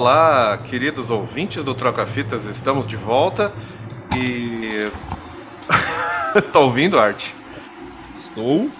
[0.00, 3.52] Olá, queridos ouvintes do Troca Fitas, estamos de volta
[4.16, 4.90] e.
[6.50, 7.34] tá ouvindo, Arte?
[8.14, 8.70] Estou.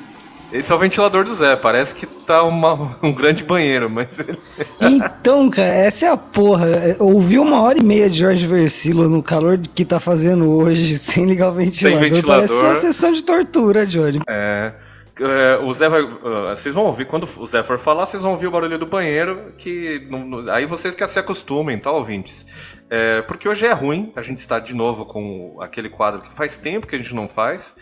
[0.50, 4.38] Esse é o ventilador do Zé, parece que tá uma, um grande banheiro, mas ele...
[4.80, 6.96] Então, cara, essa é a porra.
[6.98, 11.26] Ouvi uma hora e meia de Jorge Versilo no calor que tá fazendo hoje, sem
[11.26, 12.00] ligar o ventilador.
[12.00, 12.48] Sem ventilador.
[12.48, 14.20] Parece uma sessão de tortura, Jorge.
[14.26, 14.72] É.
[15.18, 16.02] é, o Zé vai.
[16.02, 18.86] uh, vocês vão ouvir, quando o Zé for falar, vocês vão ouvir o barulho do
[18.86, 20.06] banheiro, que.
[20.10, 22.46] não- aí vocês que se acostumem, tá, ouvintes?
[22.88, 26.58] É, porque hoje é ruim, a gente está de novo com aquele quadro que faz
[26.58, 27.76] tempo que a gente não faz.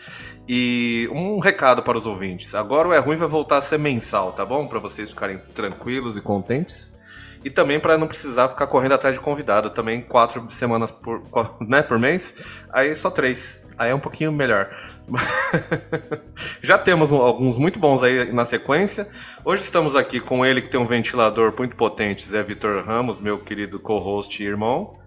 [0.47, 4.31] E um recado para os ouvintes: agora o É Ruim vai voltar a ser mensal,
[4.33, 4.67] tá bom?
[4.67, 6.98] Para vocês ficarem tranquilos e contentes.
[7.43, 11.21] E também para não precisar ficar correndo atrás de convidado, também quatro semanas por,
[11.61, 12.33] né, por mês,
[12.71, 13.67] aí só três.
[13.77, 14.69] Aí é um pouquinho melhor.
[16.61, 19.07] Já temos alguns muito bons aí na sequência.
[19.45, 23.39] Hoje estamos aqui com ele que tem um ventilador muito potente, Zé Vitor Ramos, meu
[23.39, 24.99] querido co-host e irmão.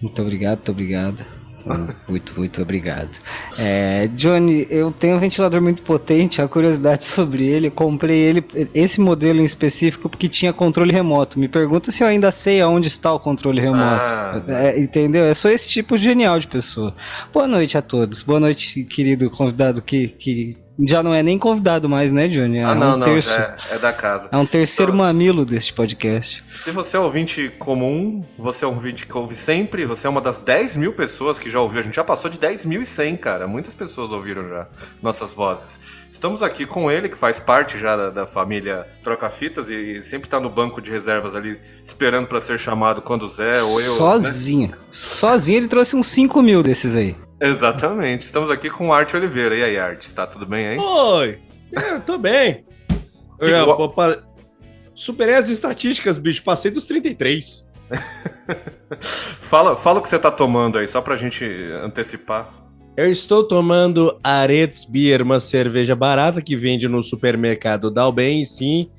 [0.00, 1.45] Muito obrigado, muito obrigado.
[2.08, 3.18] Muito, muito obrigado.
[3.58, 9.00] É, Johnny, eu tenho um ventilador muito potente, a curiosidade sobre ele, comprei ele, esse
[9.00, 11.38] modelo em específico, porque tinha controle remoto.
[11.38, 13.82] Me pergunta se eu ainda sei aonde está o controle remoto.
[13.82, 14.42] Ah.
[14.48, 15.24] É, entendeu?
[15.24, 16.94] Eu sou esse tipo de genial de pessoa.
[17.32, 18.22] Boa noite a todos.
[18.22, 22.58] Boa noite, querido convidado que, que já não é nem convidado mais, né, Johnny?
[22.58, 23.38] É ah, não, um não, terço.
[23.38, 24.28] é, é da casa.
[24.30, 26.44] É um terceiro mamilo deste podcast.
[26.64, 30.20] Se você é ouvinte comum, você é um ouvinte que ouve sempre, você é uma
[30.20, 31.80] das 10 mil pessoas que já ouviu.
[31.80, 33.46] A gente já passou de 10.100, cara.
[33.46, 34.66] Muitas pessoas ouviram já
[35.02, 35.78] nossas vozes.
[36.10, 40.28] Estamos aqui com ele, que faz parte já da, da família Troca Fitas e sempre
[40.28, 43.92] tá no banco de reservas ali, esperando para ser chamado quando o Zé ou eu.
[43.92, 43.96] né?
[43.96, 44.74] Sozinho.
[44.90, 47.16] Sozinho ele trouxe uns 5 mil desses aí.
[47.40, 48.22] Exatamente.
[48.22, 49.54] Estamos aqui com o Arte Oliveira.
[49.56, 50.06] E aí, Arte?
[50.06, 50.78] Está tudo bem aí?
[50.78, 51.38] Oi!
[51.72, 52.64] É, tô bem.
[53.38, 54.16] Eu já- opa,
[54.94, 56.42] superei as estatísticas, bicho.
[56.42, 57.66] Passei dos 33.
[59.00, 61.44] Fala, fala o que você tá tomando aí, só pra gente
[61.82, 62.48] antecipar.
[62.96, 68.90] Eu estou tomando Aretz Beer, uma cerveja barata que vende no supermercado Dalben, sim.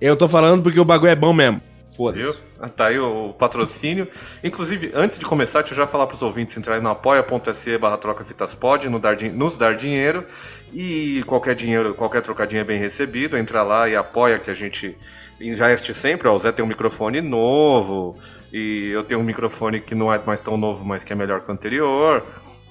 [0.00, 1.60] Eu tô falando porque o bagulho é bom mesmo.
[1.96, 2.42] Foda-se.
[2.76, 4.08] Tá aí o, patrocínio.
[4.42, 8.24] Inclusive, antes de começar, deixa eu já falar pros ouvintes entrarem no apoia.se barra troca
[8.24, 10.24] fitas pod, no dar, nos dar dinheiro.
[10.72, 13.36] E qualquer dinheiro, qualquer trocadinho é bem recebido.
[13.36, 14.96] Entra lá e apoia que a gente
[15.40, 16.26] investe sempre.
[16.26, 18.18] Ó, o Zé tem um microfone novo.
[18.52, 21.42] E eu tenho um microfone que não é mais tão novo, mas que é melhor
[21.42, 22.24] que o anterior.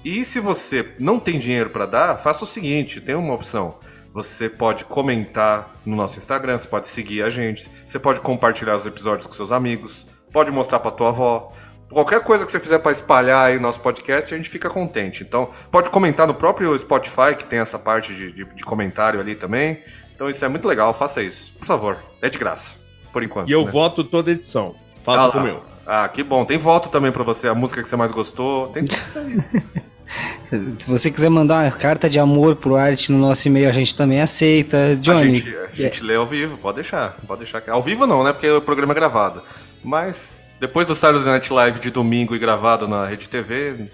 [0.04, 3.78] E se você não tem dinheiro para dar, faça o seguinte: tem uma opção.
[4.14, 8.86] Você pode comentar no nosso Instagram, você pode seguir a gente, você pode compartilhar os
[8.86, 11.52] episódios com seus amigos, pode mostrar pra tua avó.
[11.90, 15.22] Qualquer coisa que você fizer para espalhar aí o nosso podcast, a gente fica contente.
[15.24, 19.34] Então, pode comentar no próprio Spotify, que tem essa parte de, de- de comentário ali
[19.34, 19.80] também.
[20.14, 21.52] Então, isso é muito legal, faça isso.
[21.58, 22.76] Por favor, é de graça.
[23.12, 23.48] Por enquanto.
[23.48, 23.70] E eu né?
[23.70, 24.74] voto toda edição.
[24.76, 25.32] Ah Faço lá.
[25.32, 25.62] com o meu.
[25.86, 26.44] Ah, que bom.
[26.44, 28.68] Tem voto também pra você, a música que você mais gostou.
[28.68, 29.36] Tem tudo isso aí.
[30.78, 33.94] Se você quiser mandar uma carta de amor pro Arte no nosso e-mail, a gente
[33.96, 34.92] também aceita.
[34.92, 37.16] A Johnny, gente, a gente lê ao vivo, pode deixar.
[37.26, 37.62] Pode deixar.
[37.68, 38.32] Ao vivo não, né?
[38.32, 39.42] Porque o programa é gravado.
[39.82, 43.88] Mas depois do Saturday Night Live de domingo e gravado na Rede TV.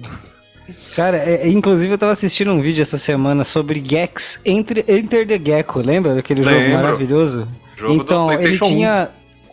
[0.94, 5.26] cara, é- é- inclusive eu tava assistindo um vídeo essa semana sobre Gex Enter, Enter
[5.26, 6.74] the Gecko, lembra daquele jogo Lembro.
[6.74, 7.48] maravilhoso?
[7.76, 8.76] Jogo então, ele PlayStation 1.
[8.76, 9.10] tinha.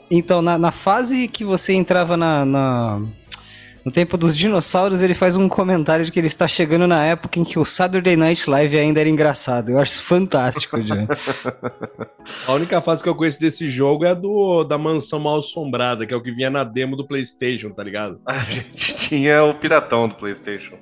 [0.10, 3.02] Então, na, na fase que você entrava na, na-
[3.86, 7.38] No tempo dos dinossauros, ele faz um comentário de que ele está chegando na época
[7.38, 9.72] em que o Saturday Night Live ainda era engraçado.
[9.72, 11.06] Eu acho fantástico, Johnny.
[12.48, 16.06] A única fase que eu conheço desse jogo é a do, da mansão mal assombrada,
[16.06, 18.22] que é o que vinha na demo do PlayStation, tá ligado?
[18.26, 20.76] A gente tinha o piratão do PlayStation.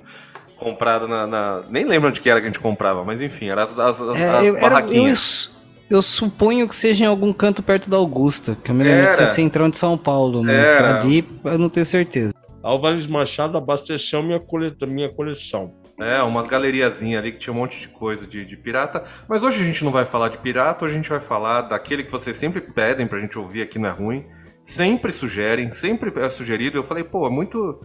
[0.56, 3.62] Comprado na, na- Nem lembro onde que era que a gente comprava, mas enfim, eram
[3.64, 5.50] as, as, as- É, as eu, era- eu, barraquinhas.
[5.90, 9.12] eu suponho que seja em algum canto perto da Augusta, que eu me lembro de
[9.12, 9.30] ser Era.
[9.32, 10.98] centrão de São Paulo, mas Era.
[10.98, 12.31] ali eu não tenho certeza.
[12.62, 14.74] Álvares Machado abasteceu minha, cole...
[14.86, 15.74] minha coleção.
[15.98, 19.04] É, umas galeriazinhas ali que tinha um monte de coisa de, de pirata.
[19.28, 22.04] Mas hoje a gente não vai falar de pirata, hoje a gente vai falar daquele
[22.04, 24.24] que vocês sempre pedem pra gente ouvir aqui não é ruim.
[24.60, 26.78] Sempre sugerem, sempre é sugerido.
[26.78, 27.80] Eu falei, pô, é muito,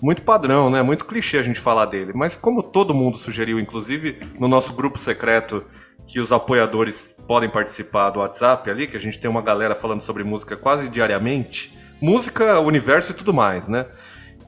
[0.00, 0.80] muito padrão, né?
[0.80, 2.12] Muito clichê a gente falar dele.
[2.14, 5.64] Mas como todo mundo sugeriu, inclusive no nosso grupo secreto,
[6.06, 10.00] que os apoiadores podem participar do WhatsApp ali, que a gente tem uma galera falando
[10.00, 11.76] sobre música quase diariamente.
[12.00, 13.86] Música, universo e tudo mais, né?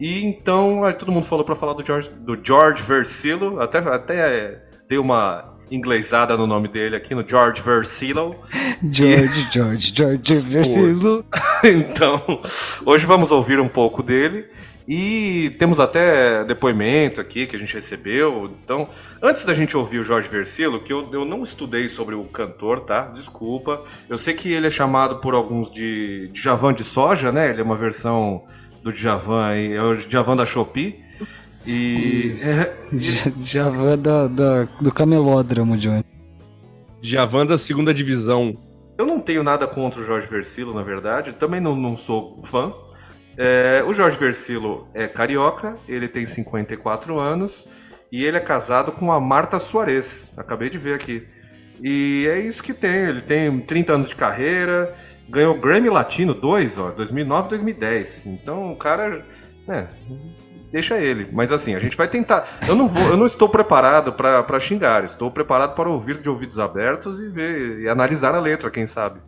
[0.00, 4.62] E então aí todo mundo falou pra falar do George, do George Versilo, até, até
[4.88, 8.36] dei uma inglesada no nome dele aqui, no George Versilo.
[8.90, 11.24] George, George, George Versilo.
[11.64, 12.40] então,
[12.84, 14.46] hoje vamos ouvir um pouco dele.
[14.86, 18.50] E temos até depoimento aqui que a gente recebeu.
[18.62, 18.88] Então,
[19.22, 22.80] antes da gente ouvir o Jorge Versilo, que eu, eu não estudei sobre o cantor,
[22.80, 23.06] tá?
[23.06, 23.84] Desculpa.
[24.08, 27.50] Eu sei que ele é chamado por alguns de Djavan de soja, né?
[27.50, 28.44] Ele é uma versão
[28.82, 31.02] do Djavan aí, é o Djavan da Shopee.
[31.67, 32.32] E.
[32.44, 32.76] É,
[33.37, 36.05] Djavan do, do, do camelódromo, Johnny.
[37.00, 38.56] Djavan da segunda divisão.
[38.99, 41.32] Eu não tenho nada contra o Jorge Versilo, na verdade.
[41.32, 42.73] Também não, não sou fã.
[43.37, 47.67] É, o Jorge Versilo é carioca, ele tem 54 anos
[48.11, 50.32] e ele é casado com a Marta Soares.
[50.37, 51.26] Acabei de ver aqui.
[51.82, 53.06] E é isso que tem.
[53.06, 54.94] Ele tem 30 anos de carreira,
[55.32, 58.26] ganhou Grammy Latino 2, ó, 2009 2010.
[58.26, 59.25] Então o cara.
[59.67, 59.87] É,
[60.70, 61.29] deixa ele.
[61.32, 62.46] Mas assim, a gente vai tentar.
[62.69, 66.58] Eu não vou, eu não estou preparado para xingar, estou preparado para ouvir de ouvidos
[66.58, 69.20] abertos e ver e analisar a letra, quem sabe.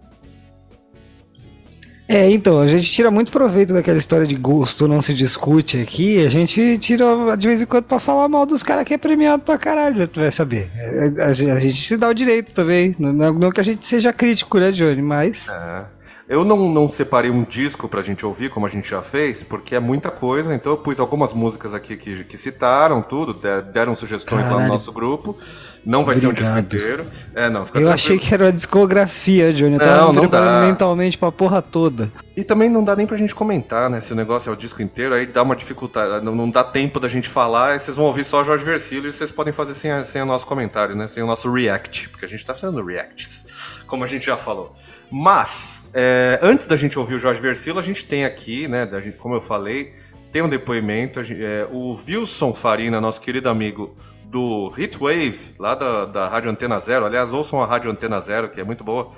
[2.07, 6.25] É, então, a gente tira muito proveito daquela história de gosto não se discute aqui,
[6.25, 7.05] a gente tira
[7.37, 10.21] de vez em quando pra falar mal dos caras que é premiado pra caralho, tu
[10.21, 10.71] vai saber.
[10.77, 13.87] É, a, a, a, gente se dá o direito também, não, não, que a gente
[13.87, 15.49] seja crítico, né, Johnny, mas...
[15.49, 15.95] É.
[16.27, 19.75] Eu não, não separei um disco pra gente ouvir, como a gente já fez, porque
[19.75, 23.37] é muita coisa, então eu pus algumas músicas aqui que, que citaram tudo,
[23.71, 24.61] deram sugestões Caralho.
[24.61, 25.37] lá no nosso grupo.
[25.85, 26.37] Não vai Obrigado.
[26.37, 27.07] ser um disco inteiro.
[27.35, 27.91] É, não, Eu tranquilo.
[27.91, 29.75] achei que era uma discografia, Johnny.
[29.75, 30.61] Eu tava não, não dá.
[30.63, 32.11] mentalmente pra porra toda.
[32.37, 34.01] E também não dá nem pra gente comentar, né?
[34.01, 36.25] Se o negócio é o disco inteiro, aí dá uma dificuldade.
[36.25, 39.13] Não, não dá tempo da gente falar, aí vocês vão ouvir só Jorge Versilo e
[39.13, 41.07] vocês podem fazer sem, a, sem o nosso comentário, né?
[41.07, 43.47] Sem o nosso react, porque a gente tá fazendo reacts,
[43.87, 44.75] como a gente já falou.
[45.11, 49.17] Mas, é, antes da gente ouvir o Jorge Versilo, a gente tem aqui, né, gente,
[49.19, 49.93] como eu falei,
[50.33, 51.21] tem um depoimento.
[51.21, 53.95] É, o Wilson Farina, nosso querido amigo
[54.35, 57.07] do Heatwave, lá da, da Rádio Antena Zero.
[57.07, 59.13] Aliás, ouçam a Rádio Antena Zero, que é muito boa.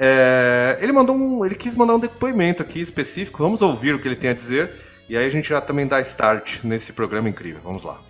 [0.00, 3.42] É, ele mandou um, ele quis mandar um depoimento aqui específico.
[3.42, 4.72] Vamos ouvir o que ele tem a dizer
[5.06, 7.60] e aí a gente já também dá start nesse programa incrível.
[7.62, 8.00] Vamos lá.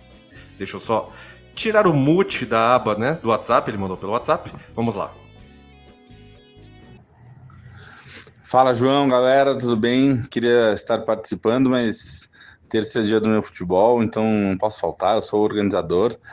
[0.57, 1.11] Deixa eu só
[1.53, 3.69] tirar o mute da aba, né, do WhatsApp.
[3.69, 4.49] Ele mandou pelo WhatsApp.
[4.73, 5.11] Vamos lá.
[8.45, 10.23] Fala, João, galera, tudo bem?
[10.31, 12.29] Queria estar participando, mas
[12.73, 16.15] é dia do meu futebol, então não posso faltar, eu sou organizador.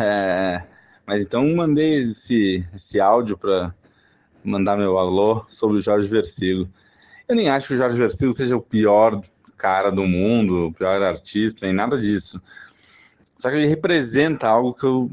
[0.00, 0.64] É,
[1.04, 3.74] mas então mandei esse, esse áudio para
[4.44, 6.70] mandar meu alô sobre o Jorge Versilo.
[7.28, 9.20] Eu nem acho que o Jorge Versilo seja o pior
[9.56, 12.40] cara do mundo, o pior artista, nem nada disso.
[13.36, 15.10] Só que ele representa algo que eu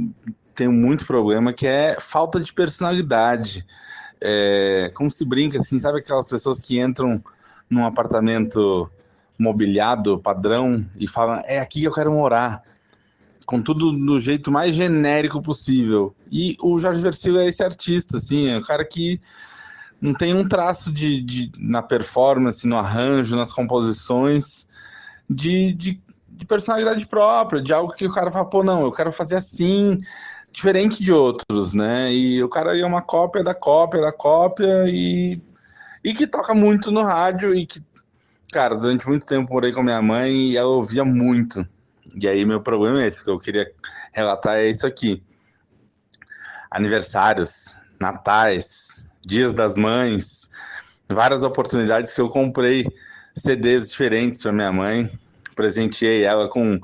[0.53, 3.65] tenho muito problema, que é falta de personalidade
[4.21, 7.23] é, como se brinca, assim, sabe aquelas pessoas que entram
[7.69, 8.89] num apartamento
[9.39, 12.61] mobiliado, padrão, e falam, é aqui que eu quero morar.
[13.45, 16.13] Com tudo do jeito mais genérico possível.
[16.31, 19.19] E o Jorge Versilo é esse artista, assim, é o cara que
[20.01, 24.67] não tem um traço de, de na performance, no arranjo, nas composições,
[25.29, 29.11] de, de, de personalidade própria, de algo que o cara fala, pô, não, eu quero
[29.11, 29.99] fazer assim,
[30.51, 32.13] diferente de outros, né?
[32.13, 35.41] E o cara é uma cópia da cópia da cópia e,
[36.03, 37.81] e que toca muito no rádio e que,
[38.51, 41.65] cara, durante muito tempo morei com minha mãe e ela ouvia muito.
[42.21, 43.71] E aí meu problema é esse, que eu queria
[44.11, 45.21] relatar é isso aqui.
[46.71, 50.49] Aniversários, natais, dias das mães,
[51.07, 52.87] várias oportunidades que eu comprei
[53.35, 55.09] CDs diferentes para minha mãe,
[55.55, 56.79] presenteei ela com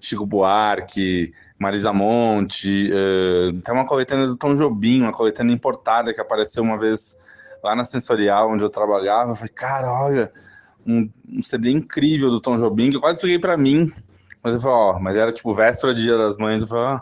[0.00, 6.20] Chico Buarque, Marisa Monte, uh, tem uma coletânea do Tom Jobim, uma coletânea importada que
[6.20, 7.16] apareceu uma vez
[7.62, 9.30] lá na Sensorial, onde eu trabalhava.
[9.30, 10.32] Eu falei, cara, olha,
[10.86, 13.92] um, um CD incrível do Tom Jobim, que eu quase peguei para mim.
[14.42, 16.62] Mas eu falei, ó, mas era tipo véspera do Dia das Mães.
[16.62, 17.00] Eu falei, ó,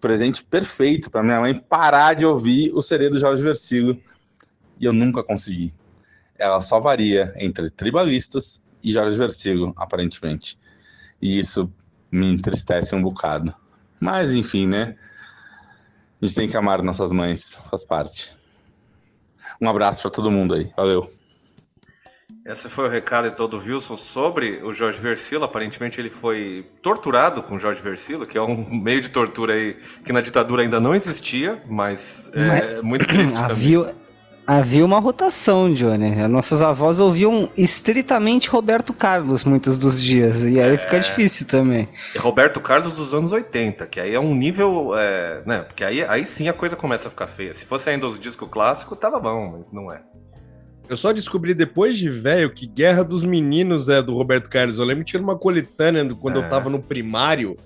[0.00, 4.00] presente perfeito para minha mãe parar de ouvir o CD do Jorge Versilo.
[4.78, 5.74] E eu nunca consegui.
[6.38, 10.58] Ela só varia entre tribalistas e Jorge Versilo, aparentemente.
[11.20, 11.72] E isso
[12.10, 13.54] me entristece um bocado.
[13.98, 14.96] Mas enfim, né?
[16.20, 18.36] A gente tem que amar nossas mães, faz parte.
[19.60, 20.70] Um abraço para todo mundo aí.
[20.76, 21.15] Valeu.
[22.48, 25.44] Esse foi o recado de todo o Wilson sobre o Jorge Versilo.
[25.44, 29.76] Aparentemente ele foi torturado com o Jorge Versilo, que é um meio de tortura aí
[30.04, 32.82] que na ditadura ainda não existia, mas é mas...
[32.82, 33.94] muito triste também
[34.46, 36.28] havia uma rotação, Johnny.
[36.28, 40.44] Nossos avós ouviam estritamente Roberto Carlos muitos dos dias.
[40.44, 40.78] E aí é...
[40.78, 41.88] fica difícil também.
[42.16, 44.96] Roberto Carlos dos anos 80, que aí é um nível.
[44.96, 47.52] É, né, porque aí, aí sim a coisa começa a ficar feia.
[47.52, 50.00] Se fosse ainda os discos clássicos, tava bom, mas não é.
[50.88, 54.78] Eu só descobri depois de velho que Guerra dos Meninos é do Roberto Carlos.
[54.78, 56.44] Eu lembro que tinha uma coletânea quando é.
[56.44, 57.56] eu tava no primário.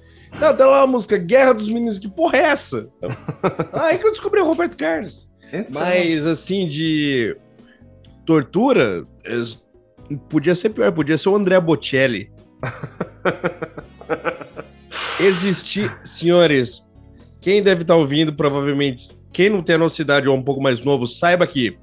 [0.41, 1.99] Não, tá lá a música Guerra dos Meninos.
[1.99, 2.89] Que porra é essa?
[3.75, 5.31] aí que eu descobri o Roberto Carlos.
[5.53, 5.83] Então...
[5.83, 7.37] Mas, assim, de
[8.25, 9.03] tortura,
[10.29, 12.33] podia ser pior, podia ser o André Bocelli.
[15.21, 16.83] Existir, senhores,
[17.41, 20.63] quem deve estar ouvindo, provavelmente, quem não tem a nossa idade ou é um pouco
[20.63, 21.79] mais novo, saiba que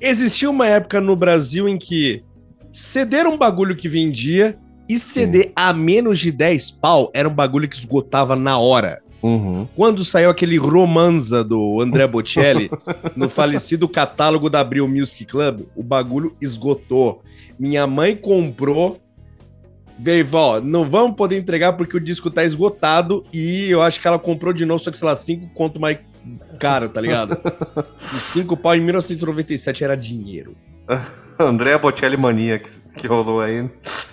[0.00, 2.22] existia uma época no Brasil em que
[2.70, 4.56] ceder um bagulho que vendia
[4.88, 9.02] e ceder a menos de 10 pau era um bagulho que esgotava na hora.
[9.22, 9.66] Uhum.
[9.74, 12.70] Quando saiu aquele Romanza do André Bocelli,
[13.16, 17.22] no falecido catálogo da Abril Music Club, o bagulho esgotou.
[17.58, 19.00] Minha mãe comprou.
[19.98, 24.06] Veio, ó, não vamos poder entregar porque o disco tá esgotado e eu acho que
[24.06, 25.98] ela comprou de novo, só que, sei lá, cinco conto mais
[26.58, 27.38] caro, tá ligado?
[28.00, 30.56] E cinco pau em 1997 era dinheiro.
[31.38, 33.68] André Bocelli mania que, que rolou aí.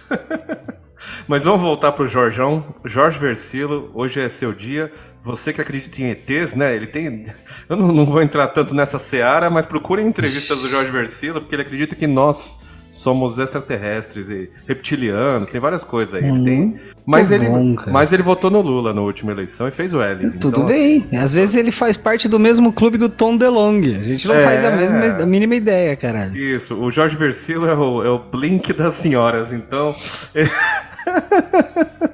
[1.28, 2.76] Mas vamos voltar pro Jorjão.
[2.86, 4.92] Jorge Versilo, hoje é seu dia.
[5.22, 6.76] Você que acredita em ETs, né?
[6.76, 7.24] Ele tem.
[7.70, 11.56] Eu não, não vou entrar tanto nessa seara, mas procurem entrevistas do Jorge Versilo, porque
[11.56, 12.60] ele acredita que nós
[12.94, 16.30] somos extraterrestres e reptilianos, tem várias coisas aí.
[16.30, 16.76] Ele tem...
[17.08, 20.30] mas, ele, bom, mas ele votou no Lula na última eleição e fez o L.
[20.34, 21.04] Tudo Então, bem.
[21.18, 23.98] Às vezes ele faz parte do mesmo clube do Tom DeLonge.
[24.00, 24.44] A gente não É.
[24.44, 26.38] faz a, mesma, a mínima ideia, caralho.
[26.38, 29.96] Isso, o Jorge Versilo é o, é o Blink das senhoras, então.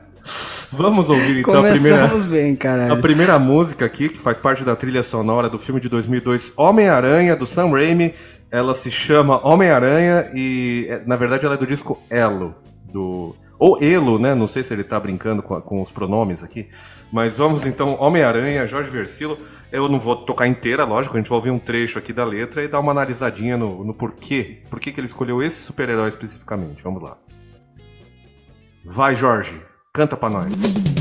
[0.71, 1.97] Vamos ouvir então a primeira.
[1.97, 2.57] Começamos bem,
[2.89, 7.35] A primeira música aqui, que faz parte da trilha sonora do filme de 2002 Homem-Aranha,
[7.35, 8.13] do Sam Raimi,
[8.51, 12.55] ela se chama Homem-Aranha e, é, na verdade, ela é do disco Elo,
[12.91, 13.35] do...
[13.57, 14.33] Ou Elo, né?
[14.33, 16.69] Não sei se ele tá brincando com, com os pronomes aqui.
[17.11, 19.37] Mas vamos então, Homem-Aranha, Jorge Versilo.
[19.69, 22.63] Eu não vou tocar inteira, lógico, a gente vai ouvir um trecho aqui da letra
[22.63, 24.63] e dar uma analisadinha no, no porquê.
[24.69, 26.81] Por que que ele escolheu esse super-herói especificamente.
[26.81, 27.17] Vamos lá.
[28.85, 29.61] Vai, Jorge,
[29.93, 30.98] canta pra nós.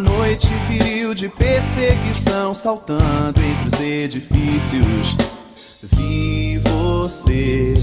[0.00, 5.16] Numa noite viril de perseguição, saltando entre os edifícios.
[5.82, 7.74] Vi você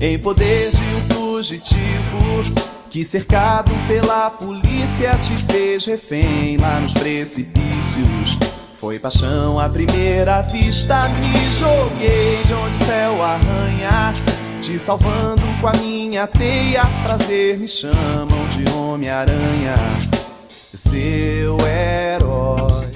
[0.00, 2.54] em poder de um fugitivo
[2.90, 8.38] que, cercado pela polícia, te fez refém lá nos precipícios.
[8.74, 14.12] Foi paixão à primeira vista, me joguei de onde o céu arranha.
[14.60, 19.74] Te salvando com a minha teia, prazer me chamam de Homem-Aranha,
[20.88, 22.92] seu herói.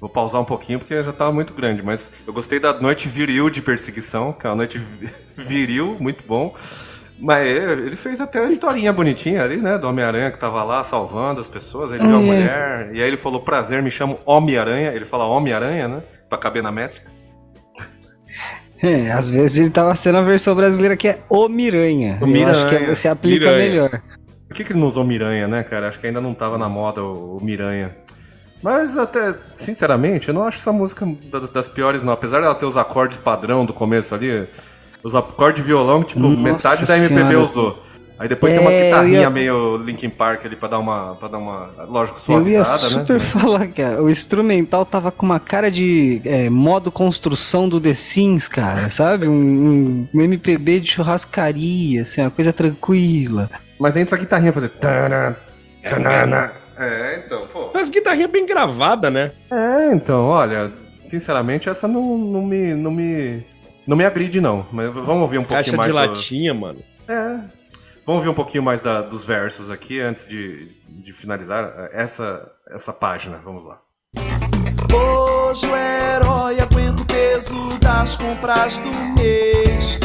[0.00, 3.48] Vou pausar um pouquinho porque já tava muito grande, mas eu gostei da noite viril
[3.48, 6.54] de perseguição, que é uma noite vi- viril, muito bom.
[7.18, 9.78] Mas é, ele fez até uma historinha bonitinha ali, né?
[9.78, 11.92] Do Homem-Aranha que tava lá salvando as pessoas.
[11.92, 12.24] Aí ele viu a É.
[12.24, 14.90] mulher, e aí ele falou: Prazer, me chamo Homem-Aranha.
[14.92, 16.02] Ele fala Homem-Aranha, né?
[16.28, 17.08] Pra caber na métrica.
[18.82, 22.18] É, às vezes ele tava sendo a versão brasileira que é O Miranha.
[22.20, 22.94] O Eu acho que Miranha.
[22.94, 23.70] você aplica Miranha.
[23.70, 24.02] melhor.
[24.48, 25.88] Por que, que ele não usou Miranha, né, cara?
[25.88, 27.96] Acho que ainda não tava na moda o, o Miranha.
[28.62, 32.12] Mas até, sinceramente, eu não acho essa música das, das piores, não.
[32.12, 34.48] Apesar dela ter os acordes padrão do começo ali,
[35.02, 37.40] os acordes de violão, tipo, Nossa metade da MPB senhora.
[37.40, 37.82] usou.
[38.18, 41.26] Aí depois tem uma É, guitarrinha ia- meio Linkin Park ali pra dar uma, pra
[41.26, 43.18] dar uma lógico, Eu ia suavizada, super né?
[43.18, 44.02] falar, cara.
[44.02, 48.88] O instrumental tava com uma cara de é, modo construção do The Sims, cara.
[48.88, 49.26] Sabe?
[49.28, 53.50] Um, um- MPB de churrascaria, assim, uma coisa tranquila.
[53.80, 54.68] Mas entra a guitarrinha fazer...
[54.68, 55.34] tanã,
[55.82, 56.52] tanana.
[56.78, 57.70] É, então, pô...
[57.74, 59.32] As guitarrinhas bem gravadas, né?
[59.50, 62.74] É, então, olha, sinceramente, essa não, não me...
[62.74, 63.44] Não me...
[63.86, 64.66] Não me agride, não.
[64.72, 66.78] Mas vamos ouvir um pouquinho Caixa mais de do- latinha, mano.
[67.06, 67.38] É.
[68.06, 72.92] Vamos ver um pouquinho mais da- dos versos aqui antes de, de finalizar essa, essa
[72.92, 73.38] página.
[73.42, 73.78] Vamos lá.
[74.92, 79.98] Hoje o herói aguenta o peso das compras do mês.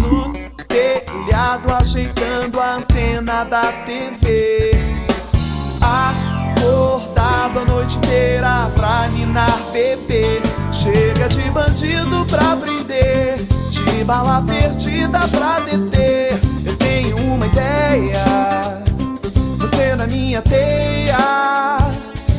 [0.00, 0.32] No
[0.66, 4.70] telhado, ajeitando a antena da TV.
[5.82, 10.40] Acordado a noite inteira pra ninar bebê.
[10.72, 13.36] Chega de bandido pra prender,
[13.70, 16.25] de bala perdida pra deter.
[17.56, 18.82] Ideia,
[19.56, 21.78] você na minha teia.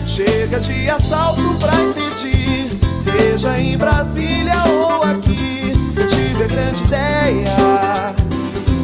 [0.06, 2.70] Chega de assalto pra impedir,
[3.04, 5.74] seja em Brasília ou aqui.
[5.96, 8.14] Eu tive a grande ideia,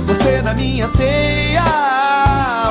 [0.07, 1.61] você na minha teia.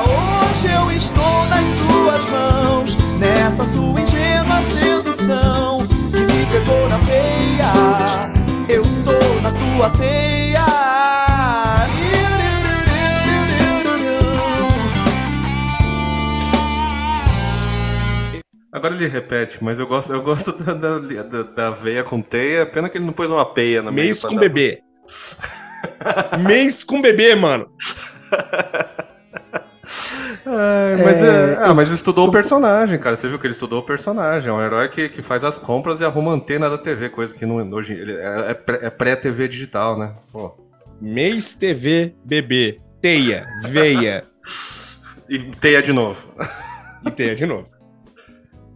[0.01, 5.77] Hoje eu estou nas suas mãos, nessa sua ingênua sedução
[6.11, 8.29] que me pegou na veia.
[8.67, 10.42] Eu tô na tua teia.
[18.83, 22.65] Agora ele repete, mas eu gosto, eu gosto da, da, da, da veia com teia.
[22.65, 24.83] Pena que ele não pôs uma peia na Mês com bebê.
[26.45, 27.69] Mês com bebê, mano.
[30.45, 33.15] É, mas, é, ah, mas estudou o personagem, cara.
[33.15, 34.49] Você viu que ele estudou o personagem.
[34.49, 37.45] É um herói que, que faz as compras e arruma antena da TV, coisa que
[37.45, 40.13] não, hoje ele é, é é pré-TV digital, né?
[40.31, 40.53] Pô.
[40.99, 42.77] Mês TV bebê.
[43.01, 44.23] Teia, veia
[45.29, 46.27] E teia de novo.
[47.05, 47.72] e teia de novo.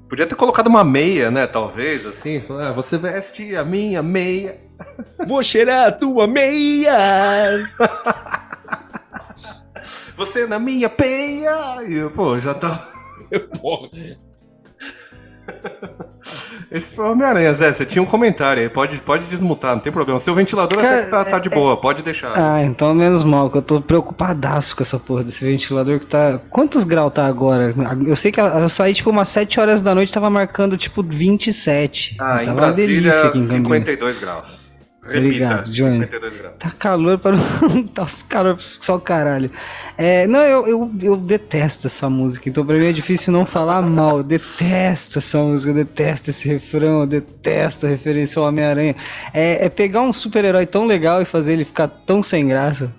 [0.09, 1.45] Podia ter colocado uma meia, né?
[1.47, 2.41] Talvez, assim.
[2.61, 4.59] Ah, você veste a minha meia.
[5.27, 7.67] Vou cheirar a tua meia.
[10.15, 11.83] Você na minha peia.
[11.87, 12.89] E, eu, pô, já tá.
[13.61, 13.89] Porra.
[16.69, 17.71] Esse foi o Homem-Aranha, Zé.
[17.71, 18.69] Você tinha um comentário aí.
[18.69, 20.19] Pode, pode desmutar, não tem problema.
[20.19, 22.33] Seu ventilador Cara, até que tá, tá de boa, pode deixar.
[22.36, 26.39] Ah, então menos mal, que eu tô preocupadaço com essa porra desse ventilador que tá.
[26.50, 27.74] Quantos graus tá agora?
[28.05, 32.17] Eu sei que eu saí tipo umas 7 horas da noite tava marcando tipo 27.
[32.19, 33.67] Ah, em tava uma Brasília, delícia aqui em Campinas.
[33.67, 34.66] 52 graus.
[35.09, 35.99] Obrigado, Johnny.
[35.99, 36.55] 52 graus.
[36.59, 37.37] Tá calor para.
[37.93, 39.49] tá os calor só o caralho.
[39.97, 43.81] É, não, eu, eu, eu detesto essa música, então pra mim é difícil não falar
[43.81, 44.17] mal.
[44.17, 48.95] Eu detesto essa música, eu detesto esse refrão, eu detesto a referência ao Homem-Aranha.
[49.33, 52.93] É, é pegar um super-herói tão legal e fazer ele ficar tão sem graça.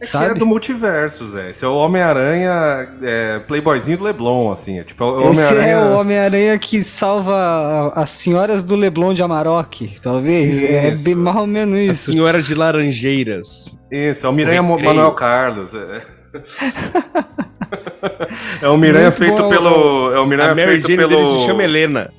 [0.00, 0.38] que é sabe?
[0.38, 1.50] do multiverso, Zé.
[1.50, 4.78] Esse é o Homem-Aranha é, playboyzinho do Leblon, assim.
[4.78, 9.22] É tipo é o Esse é o Homem-Aranha que salva as senhoras do Leblon de
[9.22, 10.62] Amarok, talvez.
[10.62, 11.04] É Isso.
[11.04, 12.12] bem mais ou menos A isso.
[12.12, 13.76] senhora de Laranjeiras.
[13.90, 14.78] Isso, é o Miranha Mo-.
[14.78, 15.74] Manuel Carlos.
[15.74, 16.02] É,
[18.62, 20.12] é o Miranha Muito feito bom, pelo...
[20.12, 21.40] É o Miranha A Mary feito Jane pelo...
[21.40, 22.12] se chama Helena.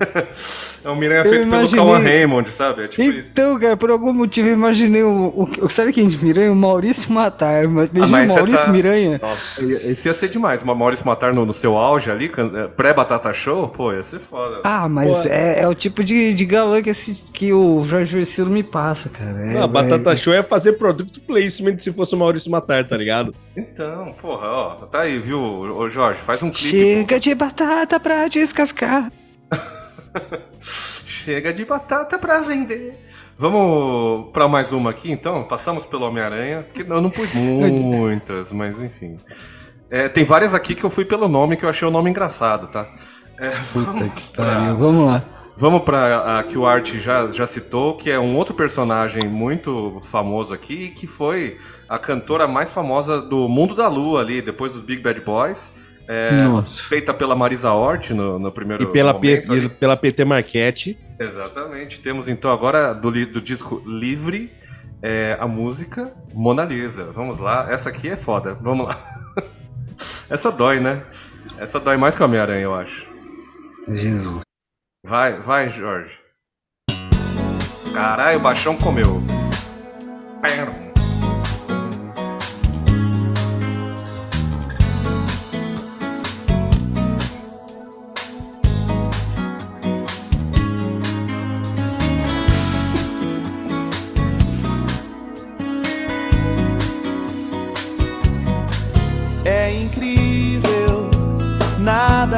[0.82, 2.84] É o Miranha Eu feito imaginei- pelo Cauã Raymond, sabe?
[2.84, 3.32] É tipo isso.
[3.32, 5.46] Então, cara, por algum motivo eu imaginei o.
[5.60, 6.50] o sabe quem de Miranha?
[6.50, 7.68] O Maurício Matar.
[7.68, 9.20] Mas imagina mas o Maurício tá- Miranha.
[9.22, 9.62] Nossa.
[9.62, 10.62] Esse ia ser demais.
[10.62, 14.60] Uma Maurício Matar no, no seu auge ali, é, pré-Batata Show, pô, ia ser foda.
[14.64, 15.28] Ah, mas Pô.
[15.28, 19.10] é, é o tipo de, de galã que, esse, que o Jorge Versilo me passa,
[19.10, 19.38] cara.
[19.38, 22.82] É, Não, a Batata é- Show é fazer product placement se fosse o Maurício Matar,
[22.88, 23.34] tá ligado?
[23.54, 26.20] Então, porra, ó, tá aí, viu, Jorge?
[26.20, 26.70] Faz um clipe.
[26.70, 29.10] Chega de batata pra descascar.
[30.62, 32.98] Chega de batata pra vender.
[33.38, 35.44] Vamos pra mais uma aqui, então?
[35.44, 39.16] Passamos pelo Homem-Aranha, que eu não pus muitas, mas enfim.
[39.90, 42.68] É, tem várias aqui que eu fui pelo nome, que eu achei o nome engraçado,
[42.68, 42.88] tá?
[43.38, 44.74] É, vamos pra-.
[44.74, 45.24] Vamos lá.
[45.56, 49.98] Vamos pra a que o Art já, já citou, que é um outro personagem muito
[50.00, 54.80] famoso aqui, que foi a cantora mais famosa do mundo da lua ali, depois dos
[54.80, 55.72] Big Bad Boys.
[56.12, 56.34] É,
[56.88, 60.98] feita pela Marisa Hort no, no primeiro E pela, momento e pela PT Marquete.
[61.16, 62.00] Exatamente.
[62.00, 64.50] Temos então agora do, do disco Livre
[65.00, 67.04] é, a música Mona Lisa.
[67.12, 67.70] Vamos lá.
[67.70, 68.54] Essa aqui é foda.
[68.54, 68.98] Vamos lá.
[70.28, 71.00] Essa dói, né?
[71.58, 73.06] Essa dói mais que a Homem-Aranha, eu acho.
[73.88, 74.40] Jesus.
[75.06, 76.18] Vai, vai, Jorge.
[77.94, 79.22] Caralho, o baixão comeu.
[80.42, 80.89] Pera.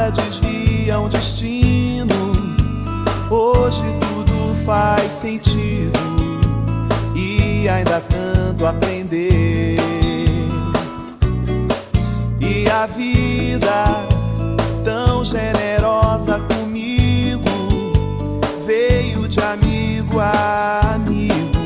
[0.02, 2.32] Nada desvia um destino.
[3.30, 5.98] Hoje tudo faz sentido
[7.14, 9.78] e ainda tanto aprender.
[12.40, 13.84] E a vida
[14.84, 17.92] tão generosa comigo
[18.66, 21.58] veio de amigo a amigo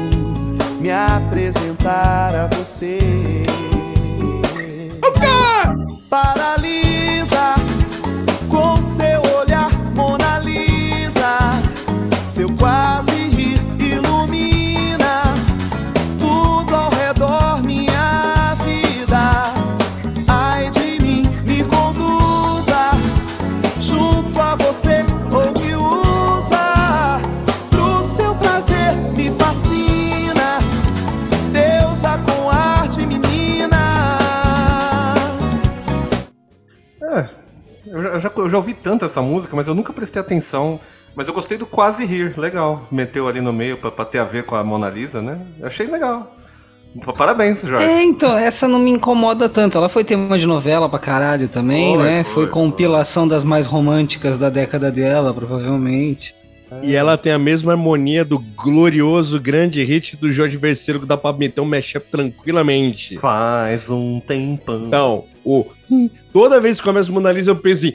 [0.79, 2.99] me apresentar a você.
[6.11, 6.76] Paralisa
[38.17, 40.81] eu já, eu já- ouvi tanto essa música, mas eu nunca prestei atenção.
[41.15, 42.87] Mas eu gostei do Quase Rir, legal.
[42.93, 45.39] Meteu ali no meio pra, pra ter a ver com a Mona Lisa, né?
[45.59, 46.37] Eu achei legal.
[47.17, 47.85] Parabéns, Jorge.
[47.85, 49.77] É, então, essa não me incomoda tanto.
[49.77, 52.25] Ela foi tema de novela pra caralho também, Foi, né?
[52.25, 56.35] foi, Foi, compilação das mais românticas da década dela, provavelmente.
[56.83, 61.17] E ela tem a mesma harmonia do glorioso grande hit do Jorge Verseiro que dá
[61.17, 63.17] pra meter um mashup tranquilamente.
[63.19, 64.87] Faz um tempão.
[64.87, 65.65] Então, o
[66.33, 67.95] toda vez que começa o Mona Lisa eu penso em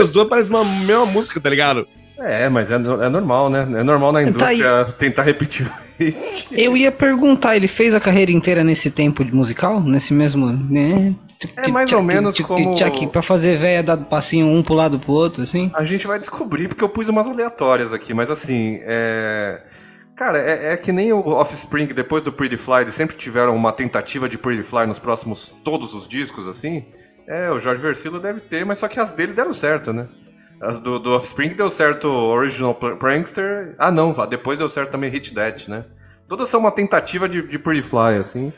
[0.00, 1.86] Os dois parecem uma mesma música, tá ligado?
[2.18, 3.60] É, mas é, é normal, né?
[3.78, 5.70] É normal na Tá indústria tentar repetir o
[6.02, 6.48] hit.
[6.50, 9.80] Eu ia perguntar, ele fez a carreira inteira nesse tempo de musical?
[9.80, 10.48] Nesse mesmo.
[10.68, 11.14] Né?
[11.56, 12.74] É mais ou menos como-
[13.12, 15.70] Pra fazer véia dar passinho um pro lado pro outro, assim?
[15.74, 19.60] A gente vai descobrir, porque eu pus umas aleatórias aqui, mas assim, é.
[20.18, 23.72] Cara, é, é que nem o Offspring, depois do Pretty Fly, eles sempre tiveram uma
[23.72, 26.84] tentativa de Pretty Fly nos próximos, todos os discos, assim.
[27.28, 30.08] É, o Jorge Versilo deve ter, mas só que as dele deram certo, né?
[30.60, 33.76] As do, do Offspring deu certo Original Pr- Prankster.
[33.78, 35.84] Ah, não, depois deu certo também Hit That, né?
[36.26, 38.52] Todas são uma tentativa de, de Pretty Fly, assim.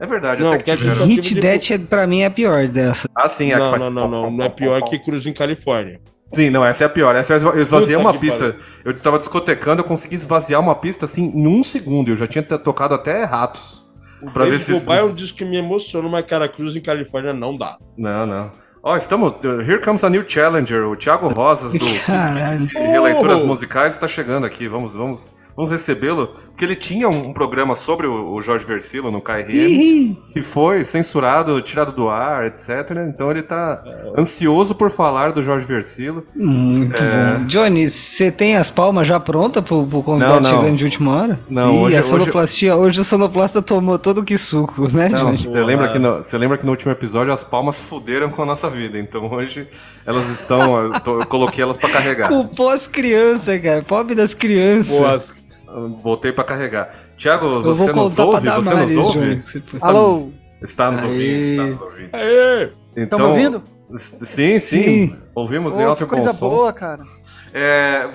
[0.00, 1.06] É verdade, Não, até que que é tiveram.
[1.06, 3.08] Hit de- Death, é, pra mim, é a pior dessa.
[3.14, 4.30] Ah, sim, é a que Não, faz não, não, não.
[4.30, 6.00] Não é pior que Cruz em Califórnia.
[6.32, 7.14] Sim, não, essa é a pior.
[7.14, 8.56] Essa eu esva- eu esvaziei Puta uma pista.
[8.84, 12.08] Eu estava discotecando, eu consegui esvaziar uma pista assim em um segundo.
[12.10, 13.84] Eu já tinha tocado até ratos.
[14.32, 14.72] Pra ver se.
[14.72, 17.76] Goodbye é um disco que me emociona, mas cara, Cruz em Califórnia não dá.
[17.96, 18.50] Não, não.
[18.82, 19.32] Ó, estamos.
[19.44, 20.86] Here comes a new challenger.
[20.88, 22.66] O Thiago Rosas do Caralho.
[22.66, 23.46] Releituras Oh!
[23.46, 24.66] Musicais está chegando aqui.
[24.68, 26.28] Vamos, vamos, vamos recebê-lo.
[26.50, 30.16] Porque ele tinha um, um programa sobre o, o Jorge Versilo no KRM.
[30.34, 32.68] E foi censurado, tirado do ar, etc.
[33.08, 33.82] Então ele tá
[34.16, 36.24] ansioso por falar do Jorge Versilo.
[36.34, 37.34] Muito É.
[37.38, 37.44] bom.
[37.44, 40.60] Johnny, você tem as palmas já prontas pro, pro convidado Não, não.
[40.60, 41.40] chegando de última hora?
[41.48, 43.00] Não, Ih, hoje- a hoje- sonoplastia, hoje...
[43.00, 45.38] o sonoplasta tomou todo que suco, né, Não, Johnny?
[45.38, 48.68] você lembra, que no, lembra que no último episódio as palmas fuderam com a nossa
[48.70, 48.98] vida.
[48.98, 49.68] Então hoje
[50.06, 50.84] elas estão.
[50.86, 52.28] Eu, tô- eu coloquei elas pra carregar.
[52.28, 53.82] Culpou as crianças, cara.
[53.82, 54.96] Pobre das crianças.
[54.98, 55.45] Pô, as- Eu
[56.02, 56.94] Voltei pra carregar.
[57.16, 58.48] Tiago, você nos ouve?
[58.48, 59.42] Você nos ouve?
[59.44, 60.28] Você- você está- Alô,
[60.62, 61.06] Está nos Aê.
[61.06, 62.10] ouvindo, está nos ouvindo.
[62.14, 62.68] Aê!
[62.96, 63.62] Então, estão me ouvindo?
[63.98, 64.58] Sim, sim.
[64.58, 65.16] Sim.
[65.34, 66.48] Ouvimos em Ô, alto coisa som.
[66.48, 67.02] boa, cara.
[67.52, 68.08] É,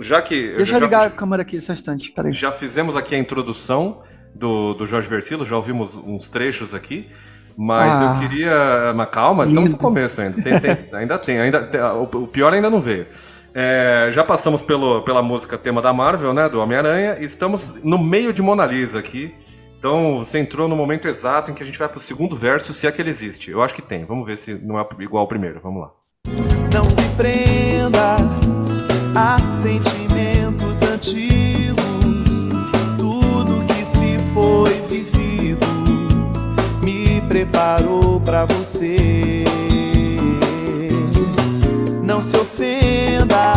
[0.00, 0.54] já que.
[0.56, 2.32] Deixa já, eu ligar a já, câmera aqui, só um instante, peraí.
[2.32, 4.00] já fizemos aqui a introdução
[4.34, 7.08] do, do Jorge Versilo, já ouvimos uns trechos aqui.
[7.56, 8.14] Mas Ah.
[8.14, 8.92] eu queria.
[8.96, 9.76] Mas calma, estamos no Lindo.
[9.78, 10.40] começo ainda.
[10.42, 13.06] Tem- tem- ainda tem, ainda tem- o pior ainda não veio.
[13.54, 16.48] É, já passamos pelo, pela música tema da Marvel, né?
[16.48, 19.34] Do Homem-Aranha, estamos no meio de Mona Lisa aqui.
[19.78, 22.86] Então você entrou no momento exato em que a gente vai pro segundo verso, se
[22.86, 23.50] é que ele existe.
[23.50, 24.04] Eu acho que tem.
[24.04, 25.60] Vamos ver se não é igual ao primeiro.
[25.60, 25.90] Vamos lá.
[26.72, 28.16] Não se prenda
[29.14, 32.48] a sentimentos antigos.
[32.96, 35.66] Tudo que se foi vivido
[36.80, 39.44] me preparou pra você.
[42.22, 43.52] Se ofenda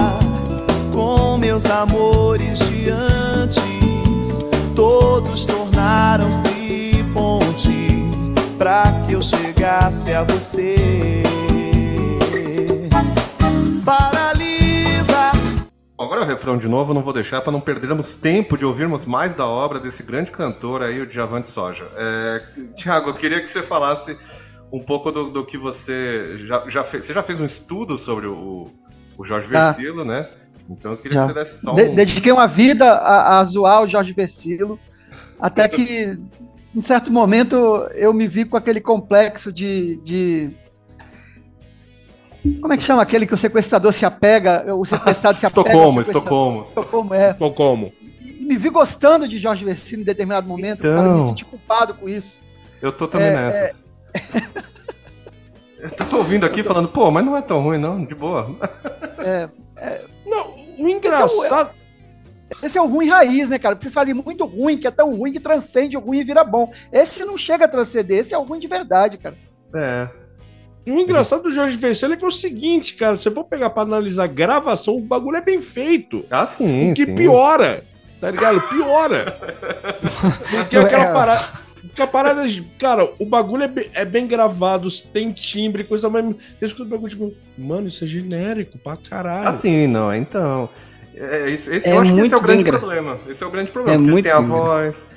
[0.91, 4.39] com meus amores de antes.
[4.75, 8.09] Todos tornaram-se ponte
[8.57, 11.21] pra que eu chegasse a você.
[13.85, 15.31] Paralisa
[15.97, 19.05] Agora é o refrão de novo, não vou deixar para não perdermos tempo de ouvirmos
[19.05, 21.87] mais da obra desse grande cantor aí, o Djavan Soja.
[21.95, 22.43] É,
[22.75, 24.17] Tiago, eu queria que você falasse
[24.71, 27.05] um pouco do, do que você já, já fez.
[27.05, 28.67] Você já fez um estudo sobre o,
[29.17, 29.71] o Jorge Tá.
[29.71, 30.29] Versilo, né?
[30.69, 31.27] Então eu queria Já.
[31.27, 31.75] que você desse só um...
[31.75, 34.79] De- dediquei uma vida a, a zoar o Jorge Versilo,
[35.39, 36.17] até que,
[36.75, 37.55] em certo momento,
[37.93, 39.97] eu me vi com aquele complexo de.
[40.01, 40.49] de-
[42.59, 44.65] Como é que chama aquele que o sequestrador se apega?
[44.75, 45.67] O sequestrado se apega.
[45.69, 46.01] Estocolmo?
[46.01, 46.63] Estocolmo.
[46.63, 47.33] Estocolmo, é.
[47.33, 47.93] Tô como?
[48.19, 50.95] E, e me vi gostando de Jorge Versilo em determinado momento, Então.
[50.95, 52.39] cara, me senti culpado com isso.
[52.81, 53.84] Eu tô também É, nessas.
[55.79, 58.55] Eu tô ouvindo aqui falando, pô, mas não é tão ruim, não, de boa.
[60.25, 61.69] Não, o engraçado.
[62.61, 63.75] Esse é o ruim raiz, né, cara?
[63.75, 66.43] Porque Vocês fazem muito ruim, que é tão ruim que transcende o ruim e vira
[66.43, 66.71] bom.
[66.91, 69.35] Esse não chega a transcender, esse é o ruim de verdade, cara.
[69.75, 70.07] É.
[70.85, 73.17] E o engraçado do Jorge Versilo é que é o seguinte, cara.
[73.17, 76.23] Se eu for pegar pra analisar a gravação, o bagulho é bem feito.
[76.29, 77.15] Ah, sim, O que sim.
[77.15, 77.83] piora.
[78.21, 78.61] Tá ligado?
[78.69, 79.25] Piora.
[80.51, 81.13] Porque aquela É.
[81.13, 81.64] parada.
[81.95, 82.43] Porque a parada,
[82.77, 86.25] cara, o bagulho é bem, é bem gravado, tem timbre, coisa mais.
[86.25, 89.47] Eu escuto o bagulho, tipo, mano, isso é genérico pra caralho.
[89.47, 90.67] Ah, sim, não, então.
[91.15, 93.17] É, isso, esse- É eu acho que esse é o grande gra- problema.
[93.29, 93.95] Esse é o grande problema.
[93.97, 95.07] É porque ele tem a gra- voz.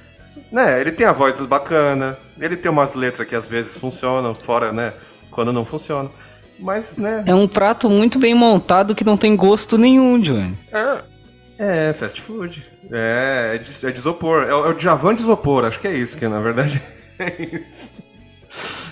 [0.53, 2.17] Né, ele tem a voz bacana.
[2.41, 4.93] Ele tem umas letras que às vezes funcionam, fora, né?
[5.33, 6.13] Quando não funcionam.
[6.61, 7.25] Mas, né?
[7.27, 10.57] É um prato muito bem montado que não tem gosto nenhum, Johnny.
[10.73, 11.03] É,
[11.59, 12.65] É, fast food.
[12.91, 14.45] É, é de, é de isopor.
[14.45, 16.81] É, o- é Javan de isopor, acho que é isso, que na verdade
[17.19, 17.93] é isso.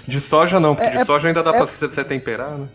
[0.07, 2.69] De soja não, porque É- de soja ainda dá é- pra você, temperar, né?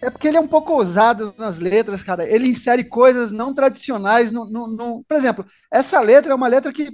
[0.00, 2.24] É porque ele é um pouco ousado nas letras, cara.
[2.24, 6.72] Ele insere coisas não tradicionais no, no- no- Por exemplo, essa letra é uma letra
[6.72, 6.90] que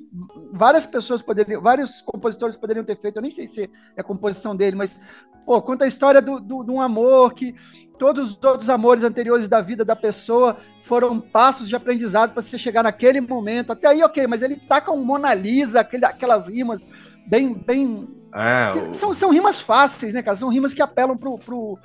[0.54, 3.16] várias pessoas poderiam, vários compositores poderiam ter feito.
[3.16, 4.98] Eu nem sei se é a composição dele, mas
[5.44, 7.54] pô, conta a história do, do- de um amor que
[7.98, 12.58] todos os outros amores anteriores da vida da pessoa foram passos de aprendizado para você
[12.58, 13.72] chegar naquele momento.
[13.72, 16.86] Até aí, ok, mas ele taca um Mona Lisa, aquele- aquelas rimas
[17.26, 20.36] bem, bem É, que o- são, são rimas fáceis, né, cara?
[20.36, 21.78] São rimas que apelam pro, pro,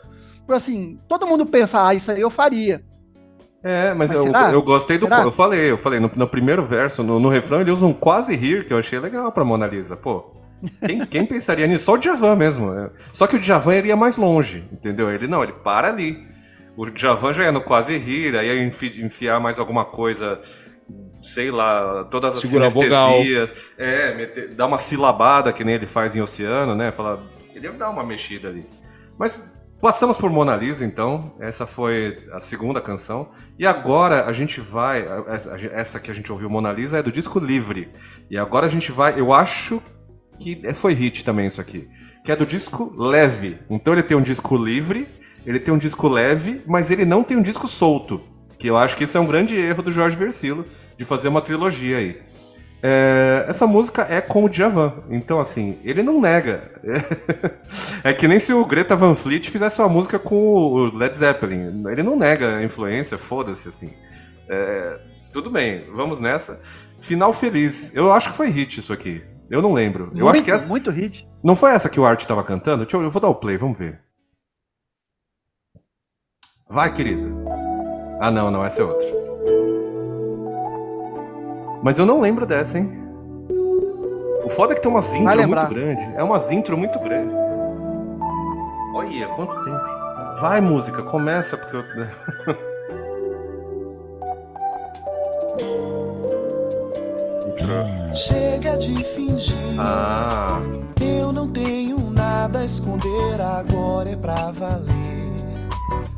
[0.49, 2.83] assim, todo mundo pensa, ah, isso aí eu faria.
[3.63, 5.03] É, mas, mas eu, eu gostei do.
[5.05, 5.21] Será?
[5.21, 8.33] Eu falei, eu falei, no, no primeiro verso, no, no, refrão, ele usa um quase
[8.35, 9.97] rir, que eu achei legal pra Mona Lisa.
[9.97, 10.31] Pô,
[10.85, 11.85] quem, quem pensaria nisso?
[11.85, 12.73] Só o Djavan mesmo.
[12.73, 12.89] É.
[13.11, 15.09] Só que o Djavan iria mais longe, entendeu?
[15.09, 16.27] Ele não, ele para ali.
[16.75, 20.39] O Djavan já ia no quase rir, aí ia enfi, enfiar mais alguma coisa,
[21.23, 23.53] sei lá, todas as Segura sinestesias.
[23.77, 26.91] É, meter, dar uma silabada que nem ele faz em Oceano, né?
[26.91, 27.19] Falar,
[27.53, 28.65] ele ia dar uma mexida ali.
[29.17, 29.43] Mas
[29.81, 31.33] Passamos por Mona Lisa, então.
[31.39, 33.29] Essa foi a segunda canção.
[33.57, 35.05] E agora a gente vai.
[35.71, 37.89] Essa que a gente ouviu, Mona Lisa, é do disco Livre.
[38.29, 39.17] E agora a gente vai.
[39.17, 39.81] Eu acho
[40.39, 41.87] que foi hit também isso aqui.
[42.23, 43.59] Que é do disco Leve.
[43.69, 45.07] Então ele tem um disco livre,
[45.45, 48.21] ele tem um disco leve, mas ele não tem um disco solto.
[48.57, 50.65] Que eu acho que isso é um grande erro do Jorge Versilo,
[50.97, 52.21] de fazer uma trilogia aí.
[52.81, 56.79] É, essa música é com o Djavan, então assim, ele não nega.
[58.03, 61.83] É, que nem se o Greta Van Fleet fizesse uma música com o Led Zeppelin.
[61.91, 63.91] Ele não nega a influência, foda-se assim.
[64.47, 64.99] É,
[65.31, 66.59] tudo bem, vamos nessa.
[66.99, 67.95] Final feliz.
[67.95, 69.21] Eu acho que foi hit isso aqui.
[69.49, 70.05] Eu não lembro.
[70.07, 70.67] Muito, eu acho que essa...
[70.67, 71.27] muito hit.
[71.43, 72.83] Não foi essa que o Art estava cantando?
[72.83, 73.99] Deixa eu, eu vou dar o play, vamos ver.
[76.69, 77.27] Vai, querida.
[78.21, 79.07] Ah, não, não, essa é outra.
[81.81, 82.91] Mas eu não lembro dessa, hein?
[84.43, 86.03] O foda é que tem umas intro muito grande.
[86.15, 87.33] É umas intro muito grande.
[88.93, 89.85] Olha, quanto tempo.
[90.41, 91.83] Vai, música, começa, porque eu.
[98.13, 99.55] Chega de fingir.
[99.77, 100.61] Ah.
[100.99, 104.89] Eu não tenho nada a esconder, agora é pra valer.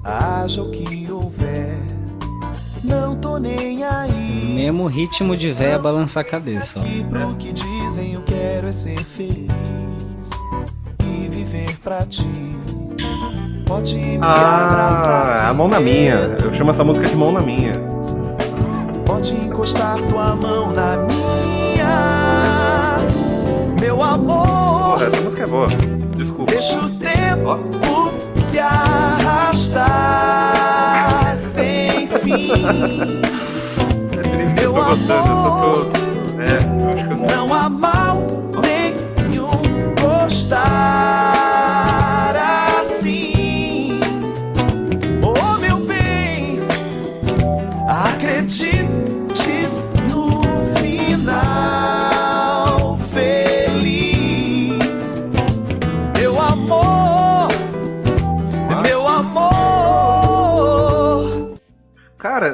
[0.04, 1.78] Haja o que houver
[2.84, 4.54] não tô nem aí.
[4.56, 6.80] Mesmo ritmo de véia balançar a cabeça.
[6.80, 7.10] Ó.
[7.10, 9.50] Pro que dizem, eu quero é ser feliz
[11.00, 12.28] e viver pra ti.
[13.68, 16.38] Pode me ah, a mão na minha.
[16.44, 17.74] Eu chamo essa música de mão na minha.
[19.06, 21.21] Pode encostar tua mão na minha,
[24.12, 24.48] amor.
[24.48, 25.68] Porra, essa música é boa.
[26.18, 26.52] Desculpa.
[26.52, 28.12] Deixa o tempo oh.
[28.40, 29.82] se arrastar
[31.36, 32.10] sem
[34.12, 35.86] é triste que eu tô gostando, eu tô.
[35.86, 36.01] tô...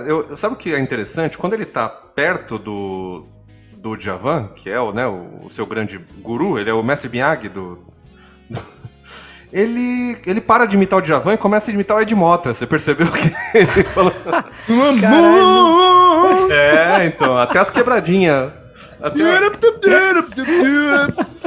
[0.08, 1.38] eu, sabe o que é interessante?
[1.38, 3.24] Quando ele tá perto do,
[3.74, 7.10] do Javan, que é o, né, o, o seu grande guru, ele é o mestre
[7.10, 7.80] Miyagi do,
[8.50, 8.62] do
[9.52, 12.54] ele, ele para de imitar o Djavan e começa a imitar o Ed Mota.
[12.54, 14.14] Você percebeu que ele falou...
[16.52, 18.52] é, então, até as quebradinhas.
[19.02, 19.18] Até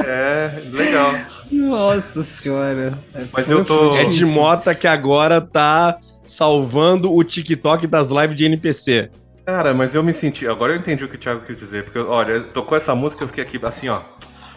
[0.03, 1.13] É, legal.
[1.51, 2.97] Nossa senhora.
[3.33, 3.95] Mas eu tô...
[3.97, 9.09] Ed Mota que agora tá salvando o TikTok das lives de NPC.
[9.45, 10.47] Cara, mas eu me senti.
[10.47, 11.83] Agora eu entendi o que o Thiago quis dizer.
[11.83, 13.99] Porque, olha, tocou essa música, eu fiquei aqui assim, ó.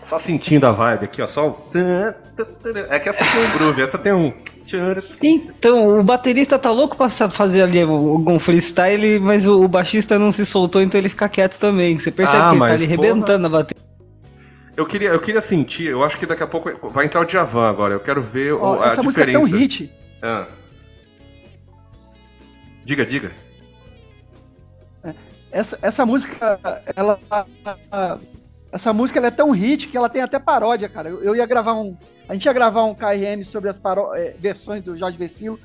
[0.03, 1.27] Só sentindo a vibe aqui, ó.
[1.27, 1.57] Só o.
[2.91, 4.33] É que essa tem um groove, essa tem um.
[5.23, 10.47] Então, o baterista tá louco pra fazer ali algum freestyle, mas o, baixista não se
[10.47, 11.99] soltou, então ele fica quieto também.
[11.99, 13.84] Você percebe ah, que ele tá ali rebentando a bateria.
[14.77, 17.69] Eu queria, eu queria sentir, eu acho que daqui a pouco vai entrar o Djavan
[17.69, 17.95] agora.
[17.95, 19.39] Eu quero ver oh, a essa diferença.
[19.39, 19.93] Música é tão hit.
[20.21, 20.49] Ah.
[22.85, 23.33] Diga, diga.
[25.05, 25.15] É,
[25.53, 26.61] essa, essa música,
[26.97, 27.21] ela.
[28.73, 31.09] Essa música ela é tão hit que ela tem até paródia, cara.
[31.09, 31.97] Eu, eu ia gravar um.
[32.29, 35.61] A gente ia gravar um KRM sobre as paró é, versões do Jorge Vecilo.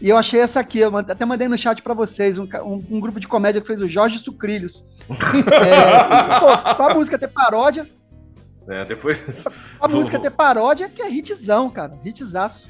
[0.00, 3.00] E eu achei essa aqui, eu até mandei no chat para vocês, um, um, um,
[3.00, 4.84] grupo de comédia que fez o Jorge Sucrilhos.
[5.08, 7.86] é, pô, pra música ter paródia.
[8.68, 9.44] É, depois.
[9.80, 11.98] A música ter paródia que é hitzão, cara.
[12.04, 12.66] Hitzaço.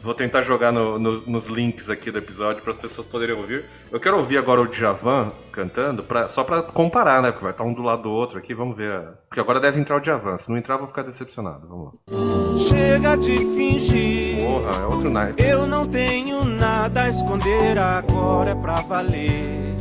[0.00, 3.64] Vou tentar jogar no, no, nos links aqui do episódio para as pessoas poderem ouvir.
[3.90, 7.32] Eu quero ouvir agora o Djavan cantando, pra, só para comparar, né?
[7.32, 9.02] Porque vai estar um do lado do outro aqui, vamos ver.
[9.28, 10.36] Porque agora deve entrar o Djavan.
[10.36, 11.66] Se não entrar, eu vou ficar decepcionado.
[11.66, 12.58] Vamos lá.
[12.60, 14.44] Chega de fingir.
[14.44, 15.42] Porra, é outro naipe.
[15.42, 19.74] Eu não tenho nada a esconder, agora é pra valer.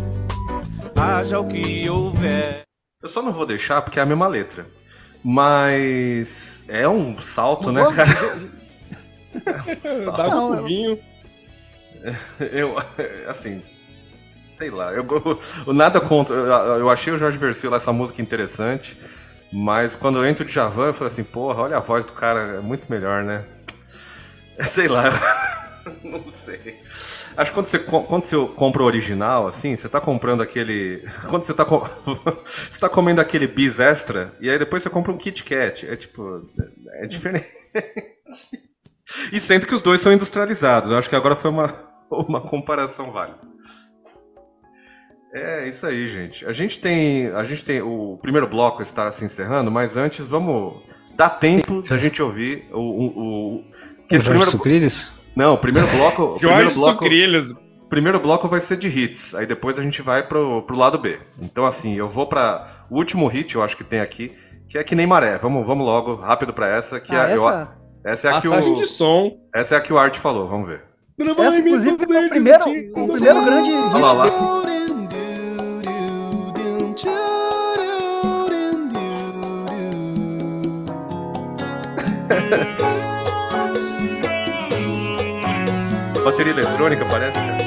[0.95, 2.63] Haja o que houver.
[3.04, 4.65] Eu só não vou deixar porque é a mesma letra.
[5.27, 8.13] Mas é um salto, né, cara?
[10.15, 10.99] Dá um vinho.
[12.39, 12.77] Eu,
[13.27, 13.63] assim,
[14.51, 15.03] sei lá, eu,
[15.65, 16.35] eu nada contra.
[16.35, 16.45] Eu,
[16.81, 18.95] eu achei o Jorge Versilo essa música interessante,
[19.51, 22.57] mas quando eu entro de Javan, eu falei assim, porra, olha a voz do cara,
[22.57, 23.43] é muito melhor, né?
[24.61, 25.09] Sei lá.
[26.04, 26.82] Não sei.
[27.38, 31.06] Acho que quando você, quando você compra o original, assim, você tá comprando aquele.
[31.30, 31.80] Quando você tá, com-
[32.45, 35.88] você tá comendo aquele bis extra, e aí depois você compra um Kit Kat.
[35.88, 36.43] É tipo.
[37.02, 37.45] É diferente.
[39.32, 40.89] E sendo que os dois são industrializados.
[40.89, 41.74] Eu acho que agora foi uma,
[42.12, 43.38] uma comparação válida.
[45.34, 46.45] É isso aí, gente.
[46.45, 47.28] A gente tem.
[47.28, 47.82] A gente tem.
[47.82, 50.82] O primeiro bloco está se encerrando, mas antes vamos
[51.15, 52.80] dar tempo da gente ouvir o.
[52.80, 53.63] o, o-
[54.08, 55.12] que O Jorge primeiro, Sucrilhos?
[55.36, 56.38] Não, o primeiro bloco.
[56.39, 57.52] Primeiro bloco, Sucrilhos.
[57.52, 59.36] o primeiro bloco vai ser de hits.
[59.36, 61.19] Aí depois a gente vai pro, pro lado B.
[61.41, 64.32] Então, assim, eu vou para o último hit, eu acho que tem aqui,
[64.69, 65.38] que é que nem maré.
[65.38, 67.00] Vamos, vamos logo, rápido pra essa.
[67.00, 69.32] Que Ah, é, eu- essa, essa é a que o, de som.
[69.54, 70.48] essa é a que o Art falou.
[70.48, 70.82] Vamos ver.
[71.39, 71.93] essa, inclusive, é
[72.26, 72.63] o primeiro,
[72.95, 74.26] o primeiro grande hit Olha lá, lá.
[86.25, 87.57] Bateria eletrônica, parece, cara.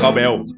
[0.00, 0.57] Calbel.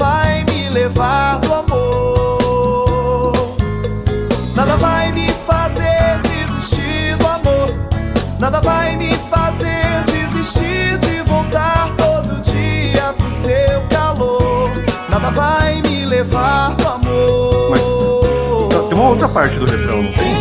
[0.00, 3.32] Vai me levar do amor.
[4.56, 7.68] Nada vai me fazer desistir do amor.
[8.38, 14.70] Nada vai me fazer desistir de voltar todo dia pro seu calor.
[15.10, 17.70] Nada vai me levar do amor.
[17.70, 20.34] Mas- Tem uma outra parte do refrão, não tem?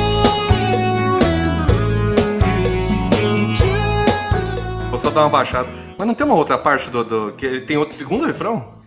[4.90, 5.70] Vou só dar uma baixada.
[5.98, 7.04] Mas não tem uma outra parte do.
[7.04, 8.79] do que tem outro segundo refrão?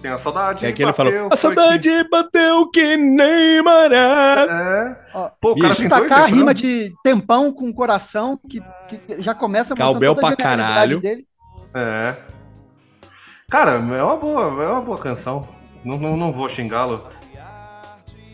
[0.00, 0.64] Tem a saudade.
[0.64, 1.28] É que ele falou.
[1.30, 3.96] A saudade bateu que nem maré.
[4.48, 4.96] É.
[5.12, 9.74] Ó, Pô, o cara destacar a rima de tempão com coração, que, que já começa
[9.74, 11.00] mostrando Calbel a pra caralho.
[11.00, 11.26] Dele.
[11.74, 12.16] É.
[13.50, 15.46] Cara, é uma boa, é uma boa canção.
[15.84, 17.06] Não, não, não vou xingá-lo.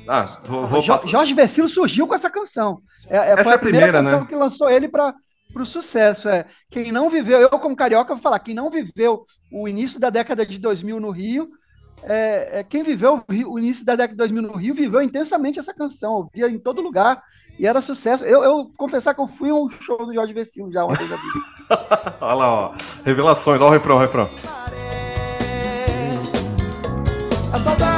[0.09, 1.09] Ah, vou, vou Jo- passar.
[1.09, 2.81] Jorge Versilo surgiu com essa canção.
[3.09, 4.27] É, é, Essa foi é a a primeira, primeira, canção né?
[4.29, 5.13] que lançou ele para
[5.63, 6.29] o sucesso.
[6.29, 6.45] É.
[6.71, 10.45] Quem não viveu, eu como carioca vou falar, quem não viveu o início da década
[10.45, 11.49] de 2000 no Rio,
[12.03, 15.03] é, é, quem viveu o Rio- o início da década de 2000 no Rio viveu
[15.03, 17.23] intensamente essa canção, ouvia em todo lugar
[17.59, 18.25] e era sucesso.
[18.25, 21.17] Eu, eu confessar que eu fui um show do Jorge Versilo já uma vez na
[21.17, 22.17] vida.
[22.21, 22.75] Olha lá, ó.
[23.05, 24.29] Revelações, olha o refrão, o refrão.
[27.53, 27.96] A saudade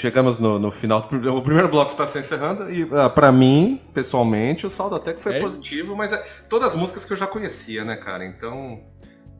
[0.00, 1.06] Chegamos no, no final.
[1.36, 2.70] O primeiro bloco está se encerrando.
[2.72, 5.40] E ah, pra mim, pessoalmente, o saldo até que foi É?
[5.40, 6.16] positivo, mas é
[6.48, 8.24] todas as músicas que eu já conhecia, né, cara?
[8.24, 8.80] Então.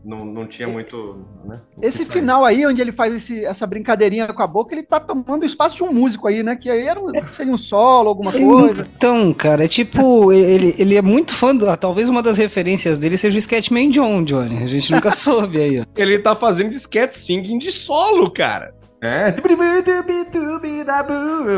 [0.02, 1.26] Não, não tinha muito.
[1.44, 4.98] Né, Esse final aí, onde ele faz esse- essa brincadeirinha com a boca, ele tá
[4.98, 6.56] tomando o espaço de um músico aí, né?
[6.56, 8.88] Que aí era um, seria um solo, alguma coisa.
[8.96, 12.96] Então, cara, é tipo, ele, ele é muito fã, do, ah, talvez uma das referências
[12.96, 14.64] dele seja o Sketchman John, Johnny.
[14.64, 15.84] A gente nunca soube aí, ó.
[15.94, 18.74] Ele tá fazendo sketch singing de solo, cara.
[19.02, 19.32] É.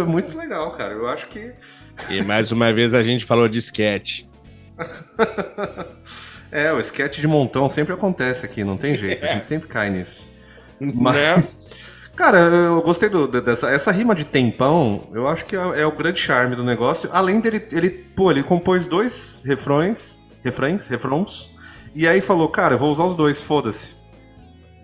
[0.06, 0.92] Muito legal, cara.
[0.94, 1.52] Eu acho que.
[2.10, 4.22] E mais uma vez a gente falou de sketch.
[6.54, 9.24] É, o sketch de montão sempre acontece aqui, não tem jeito.
[9.24, 10.28] A gente sempre cai nisso.
[10.78, 10.92] Né?
[10.94, 11.62] Mas,
[12.14, 15.08] cara, eu gostei do- dessa essa rima de tempão.
[15.14, 17.08] Eu acho que é, é o grande charme do negócio.
[17.10, 21.50] Além dele, ele, pô, ele compôs dois refrões, refrões, refrões,
[21.94, 23.94] e aí falou, cara, eu vou usar os dois, foda-se.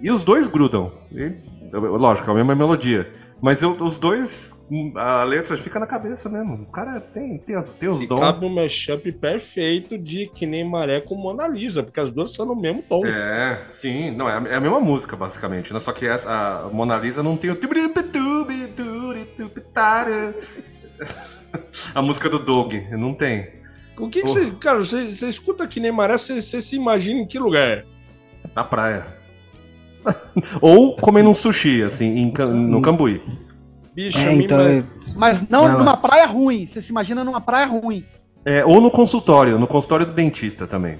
[0.00, 0.90] E os dois grudam.
[1.12, 1.32] E,
[1.72, 3.10] lógico, é a mesma melodia.
[3.40, 4.66] Mas eu- os dois,
[4.96, 6.54] a letra fica na cabeça mesmo.
[6.64, 8.18] O cara tem, tem, as- tem os dons.
[8.18, 12.44] cabe um mashup perfeito de Que Nem Maré com Mona Lisa, porque as duas são
[12.44, 13.06] no mesmo tom.
[13.06, 15.78] É, sim, não, é a, é a mesma música, basicamente, né?
[15.78, 17.56] Só que essa, a Mona Lisa não tem o.
[21.94, 23.48] A música do Dog, não tem.
[23.96, 24.50] O que, que você.
[24.60, 27.84] Cara, você, você escuta que nem Maré, você, você se imagina em que lugar?
[28.54, 29.06] Na praia.
[30.60, 33.20] Ou comendo um sushi, assim, em, no Cambuí.
[33.94, 34.84] Bicho, É, então, mas- é-
[35.16, 36.66] Mas não numa praia ruim.
[36.66, 38.04] Você se imagina numa praia ruim.
[38.44, 40.98] É, ou no consultório, no consultório do dentista também.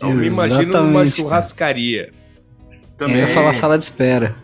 [0.00, 2.10] eu me imagino numa churrascaria.
[2.98, 4.34] eu ia falar sala de espera.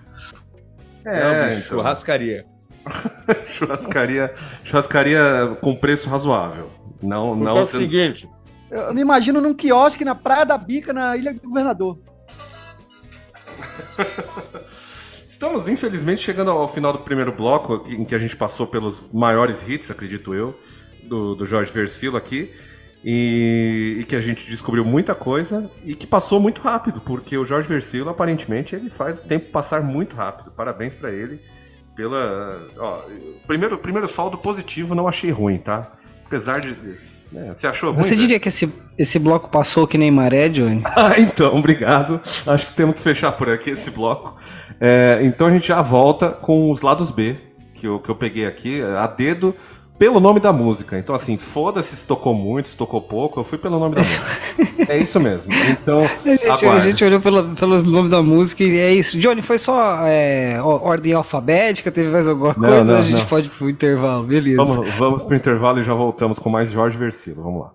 [1.04, 1.68] É, bicho, então.
[1.78, 2.44] churrascaria.
[3.48, 4.32] churrascaria,
[4.64, 6.70] churrascaria com preço razoável.
[7.02, 7.59] Não, Porque não.
[7.59, 8.28] é o seguinte,
[8.70, 11.98] Eu me imagino num quiosque na Praia da Bica, na Ilha do Governador.
[15.27, 19.66] Estamos, infelizmente, chegando ao final do primeiro bloco, em que a gente passou pelos maiores
[19.68, 20.59] hits, acredito eu,
[21.03, 22.55] do, do Jorge Versilo aqui.
[23.05, 27.45] E, e que a gente descobriu muita coisa e que passou muito rápido, porque o
[27.45, 30.51] Jorge Versilo, aparentemente, ele faz o tempo passar muito rápido.
[30.51, 31.41] Parabéns pra ele
[31.97, 32.68] pela.
[32.77, 33.03] Ó,
[33.47, 35.93] primeiro, primeiro saldo positivo, não achei ruim, tá?
[36.27, 36.77] Apesar de.
[37.33, 38.03] Né, você achou ruim?
[38.03, 40.83] Você diria que esse, esse bloco passou que nem maré, Johnny?
[40.97, 42.20] Ah, então, obrigado.
[42.47, 44.37] Acho que temos que fechar por aqui esse bloco.
[44.81, 47.37] É, então a gente já volta com os lados B,
[47.74, 49.55] que eu, que eu peguei aqui, a dedo,
[49.99, 50.99] pelo nome da música.
[50.99, 54.24] Então, assim, foda-se se tocou muito, se tocou pouco, eu fui pelo nome da música.
[54.88, 55.53] é isso mesmo.
[55.70, 59.18] Então, A gente, a gente olhou pelo, pelo nome da música e é isso.
[59.18, 61.90] Johnny, foi só é, ordem alfabética?
[61.90, 62.92] Teve mais alguma Não, coisa?
[62.92, 63.26] não, a gente não.
[63.26, 64.64] pode ir pro intervalo, beleza.
[64.64, 67.42] Vamos, vamos pro intervalo e já voltamos com mais Jorge Versilo.
[67.42, 67.72] Vamos lá.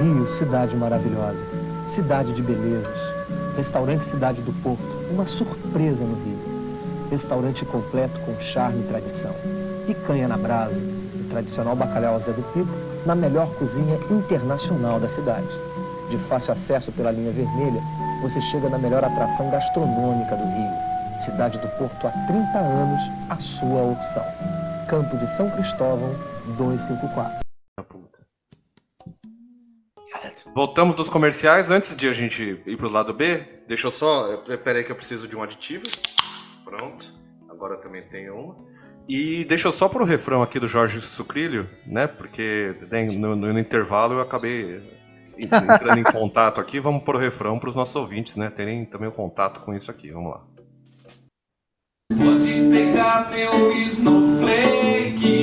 [0.00, 1.44] Rio, cidade maravilhosa,
[1.86, 3.12] cidade de belezas.
[3.56, 6.38] Restaurante Cidade do Porto, uma surpresa no Rio.
[7.10, 9.34] Restaurante completo com charme e tradição.
[9.86, 12.72] Picanha na brasa, o tradicional bacalhau Zé do Pipo,
[13.06, 15.48] na melhor cozinha internacional da cidade.
[16.10, 17.80] De fácil acesso pela linha vermelha,
[18.20, 21.20] você chega na melhor atração gastronômica do Rio.
[21.20, 24.24] Cidade do Porto há 30 anos, a sua opção.
[24.88, 26.14] Campo de São Cristóvão,
[26.56, 27.42] 254.
[30.54, 31.70] Voltamos dos comerciais.
[31.70, 34.36] Antes de a gente ir pro lado B, deixa eu só.
[34.58, 35.86] Pera aí que eu preciso de um aditivo.
[36.64, 37.06] Pronto.
[37.48, 38.56] Agora eu também tenho uma.
[39.08, 42.06] E deixa eu só pro refrão aqui do Jorge Sucrilho, né?
[42.06, 42.74] Porque
[43.18, 44.80] no, no- intervalo eu acabei
[45.36, 46.78] entrando em contato aqui.
[46.80, 48.48] Vamos pro refrão pros nossos ouvintes, né?
[48.50, 50.10] Terem também o contato com isso aqui.
[50.10, 50.40] Vamos lá.
[52.16, 55.42] Pode pegar meu snowflake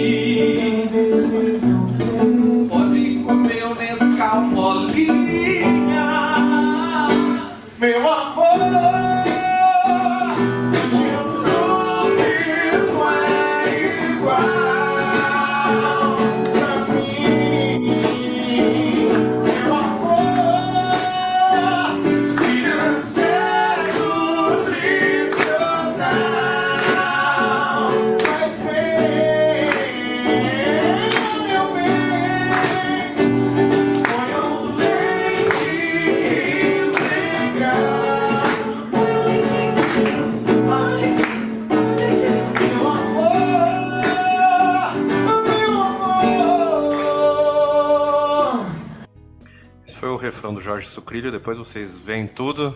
[50.79, 51.31] Jorge Sucrilho.
[51.31, 52.75] Depois vocês veem tudo.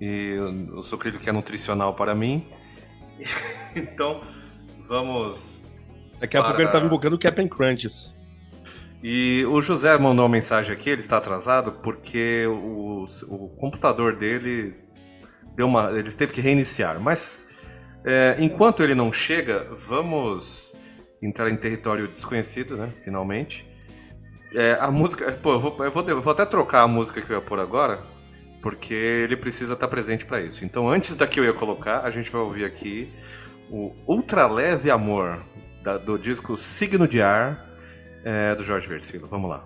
[0.00, 0.36] E
[0.72, 2.46] o Sucrilho que é nutricional para mim.
[3.76, 4.20] então,
[4.88, 5.64] vamos
[6.22, 8.16] Daqui a pouco ele tava invocando o Captain Crunches.
[9.02, 14.74] E o José mandou uma mensagem aqui, ele está atrasado porque o, o computador dele
[15.56, 17.00] deu uma, ele teve que reiniciar.
[17.00, 17.44] Mas
[18.04, 20.72] é, enquanto ele não chega, vamos
[21.20, 22.92] entrar em território desconhecido, né?
[23.04, 23.66] Finalmente.
[24.54, 27.30] É, a música, pô, eu vou, eu vou- eu vou até trocar a música que
[27.30, 28.00] eu ia pôr agora,
[28.60, 30.64] porque ele precisa estar presente para isso.
[30.64, 33.10] Então, antes da que eu ia colocar, a gente vai ouvir aqui
[33.70, 35.42] o Ultra Leve Amor
[35.82, 37.66] da- do disco Signo de Ar
[38.24, 39.26] é, do Jorge Versilo.
[39.26, 39.64] Vamos lá.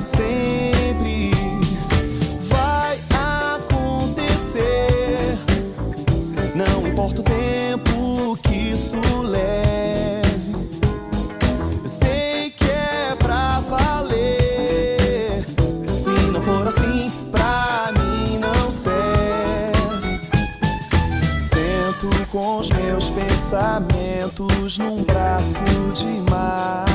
[0.00, 1.30] sempre
[2.40, 2.98] vai
[3.54, 5.38] acontecer.
[6.54, 10.52] Não importa o tempo que isso leve,
[11.84, 15.44] sei que é pra valer.
[15.98, 20.20] Se não for assim, pra mim não serve.
[21.38, 26.86] Sento com os meus pensamentos num braço de mar.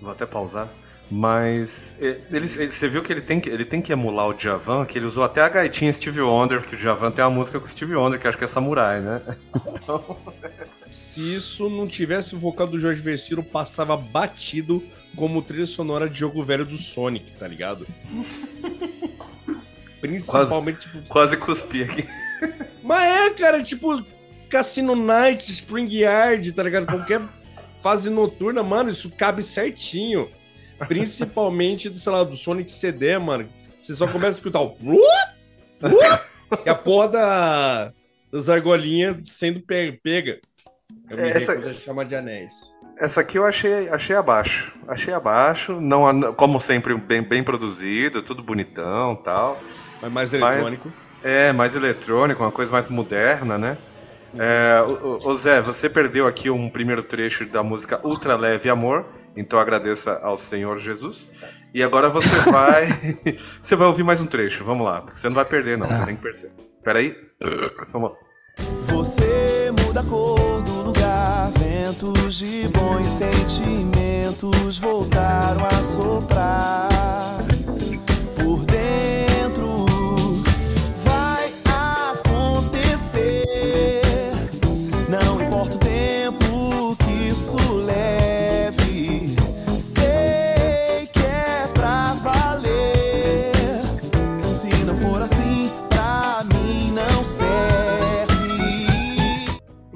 [0.00, 0.68] Vou até pausar.
[1.10, 4.86] Mas ele, ele- você viu que ele tem que ele tem que emular o Djavan,
[4.86, 7.66] que ele usou até a gaitinha Steve Wonder, que o Djavan tem uma música com
[7.66, 9.20] o Steve Wonder, que acho que é Samurai, né?
[9.82, 10.16] Então,
[10.88, 14.82] Se isso não tivesse o vocal do Jorge Versilo, passava batido
[15.16, 17.86] como trilha sonora de jogo velho do Sonic, tá ligado?
[20.00, 21.02] Principalmente, tipo.
[21.08, 22.06] quase cuspi aqui.
[22.82, 24.02] Mas é, cara, tipo,
[24.48, 26.86] Cassino Night, Spring Yard, tá ligado?
[26.86, 27.20] Qualquer
[27.82, 30.28] fase noturna, mano, isso cabe certinho.
[30.86, 33.48] Principalmente do, sei lá, do Sonic CD, mano.
[33.80, 34.76] Você só começa a escutar o.
[36.64, 37.92] E a porra da,
[38.32, 40.40] das argolinhas sendo pe- pega.
[41.08, 42.52] Eu me Essa- recuso a chamar de anéis.
[42.98, 44.74] Essa aqui eu achei, achei abaixo.
[44.86, 49.58] Achei abaixo, não, como sempre, bem, bem produzido, tudo bonitão tal.
[50.02, 50.92] Mas mais Mas- eletrônico.
[51.22, 53.76] É, mais eletrônico, uma coisa mais moderna, né?
[54.38, 58.68] É, o, o- o Zé, você perdeu aqui um primeiro trecho da música Ultra Leve
[58.70, 59.04] Amor,
[59.36, 61.30] então agradeça ao Senhor Jesus.
[61.72, 62.86] E agora você vai.
[63.60, 65.02] você vai ouvir mais um trecho, vamos lá.
[65.02, 66.54] porque Você não vai perder, não, você tem que perceber.
[66.82, 67.16] Peraí.
[67.92, 68.18] Vamos lá.
[68.84, 76.88] Você muda a cor do lugar, ventos de bons sentimentos voltaram a soprar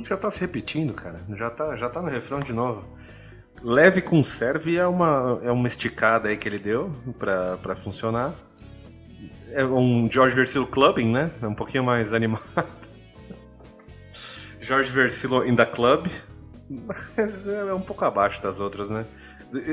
[0.05, 1.19] Já tá se repetindo, cara.
[1.37, 2.85] Já tá, já tá no refrão de novo.
[3.63, 8.35] Leve com serve é uma, é uma esticada aí que ele deu pra, pra funcionar.
[9.51, 11.31] É um George Versilo clubbing, né?
[11.41, 12.43] É um pouquinho mais animado.
[14.61, 16.07] George Versilo in the club.
[16.69, 19.07] Mas é um pouco abaixo das outras, né?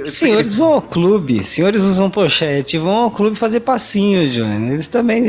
[0.06, 4.74] Senhores vão ao clube, senhores usam pochete, vão ao clube fazer passinho, Johnny.
[4.74, 5.24] Eles também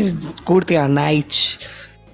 [0.45, 1.59] curtem a night.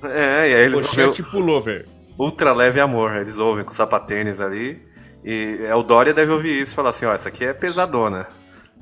[0.02, 1.86] É, e aí eles Pochete pullover.
[2.18, 3.16] Ultra Leve Amor.
[3.16, 4.82] Eles ouvem com sapatênis ali.
[5.24, 8.26] E é, o Dória deve ouvir isso e falar assim: ó, essa aqui é pesadona.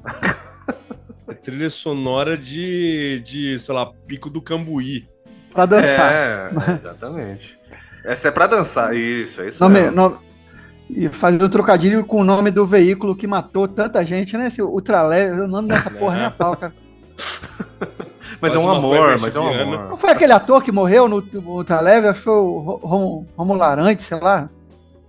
[1.28, 5.05] É trilha sonora de, de, sei lá, Pico do Cambuí.
[5.53, 6.12] Pra dançar.
[6.12, 7.59] É, exatamente.
[8.05, 9.61] Essa é pra dançar, isso, é isso.
[9.61, 9.97] Nome, mesmo.
[9.97, 10.18] nome-
[10.89, 14.47] e fazer o trocadilho com o nome do veículo que matou tanta gente, né?
[14.47, 16.18] Esse Ultraleve, o nome dessa porra É.
[16.18, 16.72] nem a pau, cara.
[18.40, 19.70] Mas é um amor, mas é um mexicana.
[19.76, 19.98] Não amor.
[19.98, 22.08] foi aquele ator que morreu no Ultraleve?
[22.08, 24.50] Acho que foi o Ro- Rom- Romulo Arantes, sei lá.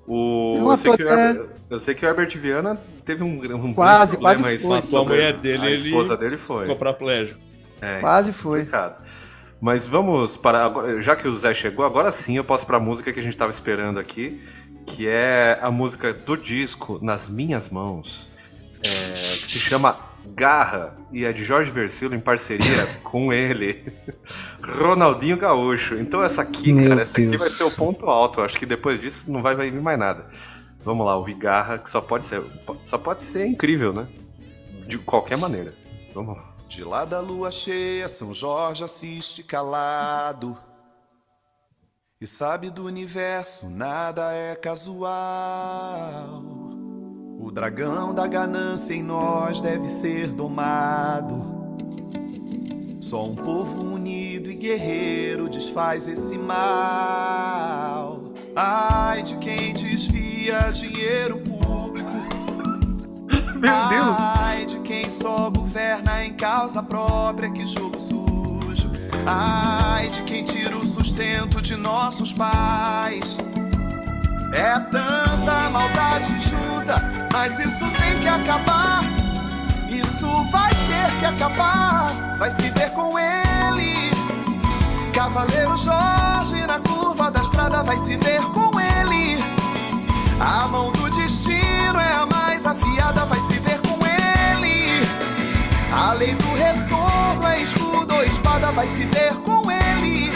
[0.07, 3.23] O, Tem um eu, sei que o Herbert, eu sei que o Herbert Viana teve
[3.23, 3.27] um,
[3.65, 4.75] um Quase, grande problema quase foi.
[4.77, 6.61] Matou a mulher dele, a ele esposa dele foi.
[6.61, 7.35] Ficou pra plégio.
[7.81, 8.59] É, Quase foi.
[8.59, 8.95] complicado.
[9.59, 12.79] Mas vamos para agora, já que o Zé chegou, agora sim eu posso para a
[12.79, 14.41] música que a gente estava esperando aqui,
[14.85, 18.31] que é a música do disco Nas Minhas Mãos,
[18.81, 18.89] é,
[19.41, 19.97] que se chama
[20.33, 23.93] Garra e é de Jorge Versilo em parceria com ele,
[24.61, 25.95] Ronaldinho Gaúcho.
[25.95, 27.39] Então essa aqui, Meu cara, essa aqui Deus.
[27.39, 28.41] vai ser o ponto alto.
[28.41, 30.29] Acho que depois disso não vai, vai vir mais nada.
[30.83, 32.43] Vamos lá, ouvir Garra, que só pode ser,
[32.83, 34.07] só pode ser incrível, né?
[34.87, 35.73] De qualquer maneira.
[36.13, 36.55] Vamos lá.
[36.67, 40.57] De lá da lua cheia, São Jorge assiste calado.
[42.19, 45.07] E sabe do universo, nada é casual.
[47.47, 51.47] O dragão da ganância em nós deve ser domado.
[52.99, 58.21] Só um povo unido e guerreiro desfaz esse mal.
[58.53, 62.11] Ai de quem desvia dinheiro público.
[63.57, 64.17] Meu Deus!
[64.19, 68.91] Ai de quem só governa em causa própria, que jogo sujo.
[69.25, 73.37] Ai de quem tira o sustento de nossos pais.
[74.57, 76.99] É tanta maldade junta,
[77.31, 79.03] mas isso tem que acabar.
[79.87, 82.07] Isso vai ter que acabar,
[82.39, 84.09] vai se ver com ele.
[85.13, 89.37] Cavaleiro Jorge na curva da estrada vai se ver com ele.
[90.39, 95.07] A mão do destino é a mais afiada, vai se ver com ele.
[95.93, 100.31] A lei do retorno é escudo ou espada, vai se ver com ele.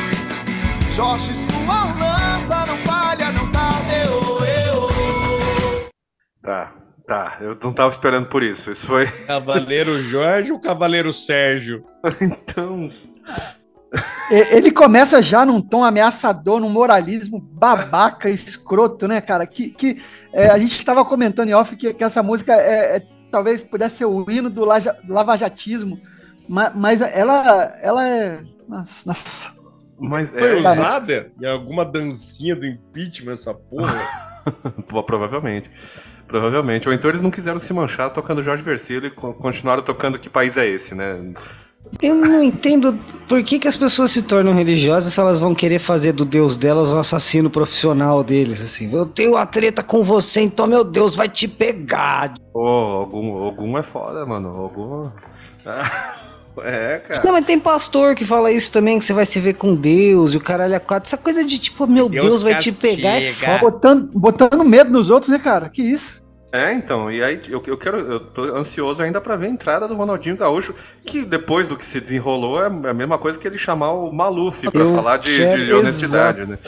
[0.91, 3.40] Jorge, sua lança não falha, não
[6.41, 6.73] Tá,
[7.07, 7.37] tá.
[7.41, 8.71] Eu não tava esperando por isso.
[8.71, 9.07] Isso foi.
[9.27, 11.83] Cavaleiro Jorge ou Cavaleiro Sérgio?
[12.21, 12.89] então.
[14.31, 19.45] Ele começa já num tom ameaçador, num moralismo babaca, escroto, né, cara?
[19.45, 23.05] Que, que é, a gente estava comentando em off que, que essa música é, é-
[23.29, 25.99] talvez pudesse ser o hino do, laja- lavajatismo,
[26.47, 28.41] ma- mas, ela, ela é.
[28.67, 29.51] Nossa, nossa.
[29.99, 33.93] Mas Foi é, usada em alguma dancinha do impeachment essa porra?
[34.87, 35.69] Pô, provavelmente.
[36.31, 36.87] Provavelmente.
[36.87, 40.29] Ou então eles não quiseram se manchar tocando Jorge Versilo e co- continuaram tocando Que
[40.29, 41.19] País é Esse, né?
[42.01, 45.79] Eu não entendo por que, que as pessoas se tornam religiosas se elas vão querer
[45.79, 48.89] fazer do Deus delas um assassino profissional deles, assim.
[48.93, 52.33] Eu tenho uma treta com você, então meu Deus vai te pegar.
[52.53, 54.49] Pô, algum, algum é foda, mano.
[54.49, 55.09] Algum.
[56.59, 57.21] É, cara.
[57.23, 60.33] Não, mas tem pastor que fala isso também, que você vai se ver com Deus
[60.33, 61.07] e o caralho a quatro.
[61.07, 62.95] Essa coisa de tipo, meu Deus Deus, vai te castiga.
[62.95, 63.57] pegar é foda.
[63.59, 65.69] Botando, botando medo nos outros, né, cara?
[65.69, 66.21] Que isso?
[66.53, 67.97] É, então, e aí eu, eu quero.
[67.97, 70.75] Eu tô ansioso ainda pra ver a entrada do Ronaldinho Gaúcho,
[71.05, 74.69] que depois do que se desenrolou é a mesma coisa que ele chamar o Maluf
[74.69, 76.59] pra Eu falar de, de honestidade, né?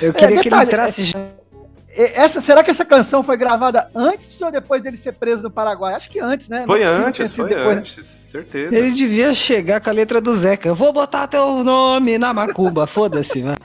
[0.00, 1.18] Eu queria que detalhe, ele entrasse já.
[1.96, 5.50] E- Essa, será que essa canção foi gravada antes ou depois dele ser preso no
[5.50, 5.94] Paraguai?
[5.94, 6.60] Acho que antes, né?
[6.60, 7.72] Não Foi antes, foi depois, né?
[7.80, 8.76] antes, certeza.
[8.76, 10.68] Ele devia chegar com a letra do Zeca.
[10.68, 13.56] Eu vou botar teu nome na macumba, foda-se, vai.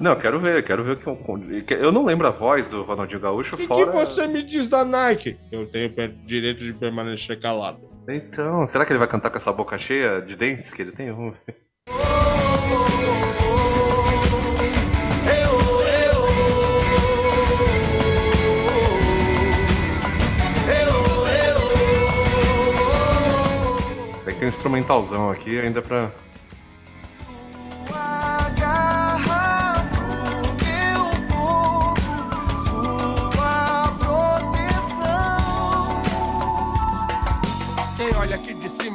[0.00, 3.20] Não, quero ver, quero ver o que eu, eu não lembro a voz do Ronaldinho
[3.20, 3.84] Gaúcho O que, fora.
[3.86, 5.36] que você me diz da Nike?
[5.52, 5.92] Eu tenho
[6.26, 7.78] direito de permanecer calado.
[8.08, 11.12] Então, será que ele vai cantar com essa boca cheia de dentes que ele tem?
[11.12, 11.54] Vamos ver.
[24.50, 26.10] Instrumentalzão aqui ainda pra.
[37.96, 38.49] Quem olha aqui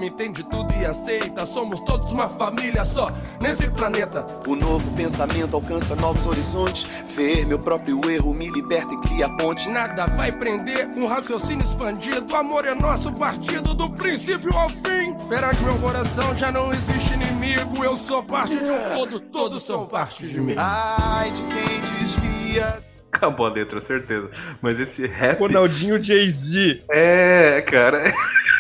[0.06, 1.46] entende tudo e aceita.
[1.46, 4.26] Somos todos uma família só nesse planeta.
[4.48, 6.90] O novo pensamento alcança novos horizontes.
[7.16, 9.70] Ver meu próprio erro me liberta e cria ponte.
[9.70, 12.34] Nada vai prender um raciocínio expandido.
[12.34, 15.16] O amor é nosso partido do princípio ao fim.
[15.30, 17.84] Perante meu coração já não existe inimigo.
[17.84, 20.56] Eu sou parte de um todo, todos são parte de mim.
[20.58, 22.84] Ai de quem desvia.
[23.12, 24.30] Acabou a letra, certeza.
[24.62, 25.40] Mas esse rap.
[25.40, 26.84] Ronaldinho Jay-Z.
[26.90, 28.04] É, cara.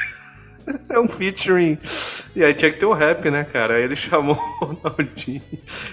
[0.89, 1.77] É um featuring.
[2.35, 3.75] E aí tinha que ter o rap, né, cara?
[3.75, 5.41] Aí ele chamou o Ronaldinho.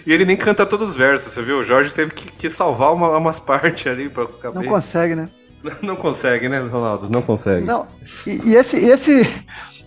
[0.06, 1.58] E ele nem canta todos os versos, você viu?
[1.58, 4.68] O Jorge teve que, que salvar uma- umas partes ali pra Não caber.
[4.68, 5.28] consegue, né?
[5.82, 7.08] Não consegue, né, Ronaldo?
[7.10, 7.64] Não consegue.
[7.66, 7.86] Não.
[8.26, 9.26] E, e esse, esse,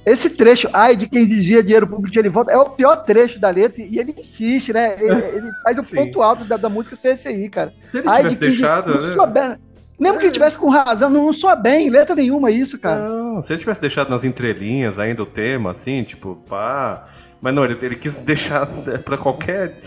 [0.06, 3.40] esse trecho, ai, de quem exigia dinheiro público de ele volta, é o pior trecho
[3.40, 4.96] da letra e ele insiste, né?
[5.00, 7.74] Ele, ele faz o ponto alto da, da música ser esse aí, cara.
[7.92, 9.58] Se ele Ai, tivesse quem deixado, não né?
[10.00, 13.08] Mesmo que ele tivesse com razão, não soa bem, letra nenhuma isso, cara.
[13.08, 17.06] Não, se ele tivesse deixado nas entrelinhas ainda o tema, assim, tipo, pá.
[17.42, 19.78] Mas não, ele, ele quis deixar né, pra qualquer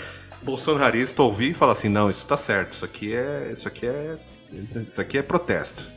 [0.43, 3.51] bolsonarista ouvir e falar assim, não, isso tá certo, isso aqui é.
[3.53, 4.17] Isso aqui é.
[4.89, 5.91] Isso aqui é protesto.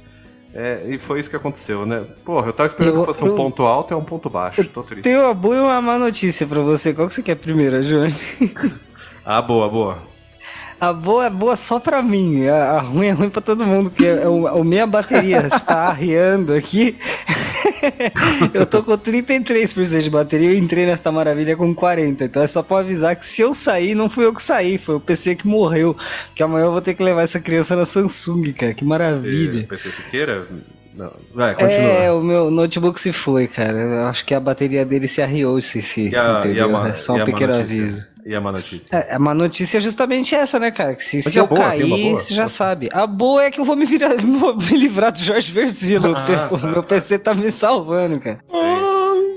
[0.53, 2.03] É, e foi isso que aconteceu, né?
[2.25, 4.29] Porra, eu tava esperando Eu- que fosse um eu- ponto alto e é um ponto
[4.29, 4.61] baixo.
[4.67, 5.03] Tô triste.
[5.03, 6.93] Tenho uma boa e uma má notícia pra você.
[6.93, 8.13] Qual que você quer primeiro, Johnny?
[9.23, 9.99] Ah, boa, boa.
[10.81, 13.91] A boa é boa só pra mim, a, a ruim é ruim pra todo mundo,
[13.91, 16.97] porque é o, a minha bateria está arriando aqui.
[18.53, 22.21] eu tô com 33% de bateria e entrei nesta maravilha com 40%.
[22.21, 24.95] Então é só pra avisar que se eu sair, não fui eu que saí, foi
[24.95, 25.95] o PC que morreu.
[26.35, 28.73] Que amanhã eu vou ter que levar essa criança na Samsung, cara.
[28.73, 29.59] Que maravilha.
[29.59, 30.47] E, PC Siqueira?
[30.95, 31.11] Não.
[31.33, 31.91] Vai, continua.
[31.93, 33.77] É, o meu notebook se foi, cara.
[33.79, 36.85] Eu acho que a bateria dele se arriou, se, se E a- e a entendeu?
[36.85, 38.07] é só um a pequeno aviso.
[38.25, 38.95] E a má notícia?
[38.95, 40.95] É, a má notícia é justamente essa, né, cara?
[40.95, 41.59] Que se, se a eu boa?
[41.61, 42.89] Cair, você já sabe.
[42.93, 46.15] A boa é que eu vou me, virar, vou me livrar do Jorge Versilo.
[46.15, 46.67] Ah, o tá.
[46.67, 48.39] meu PC tá me salvando, cara.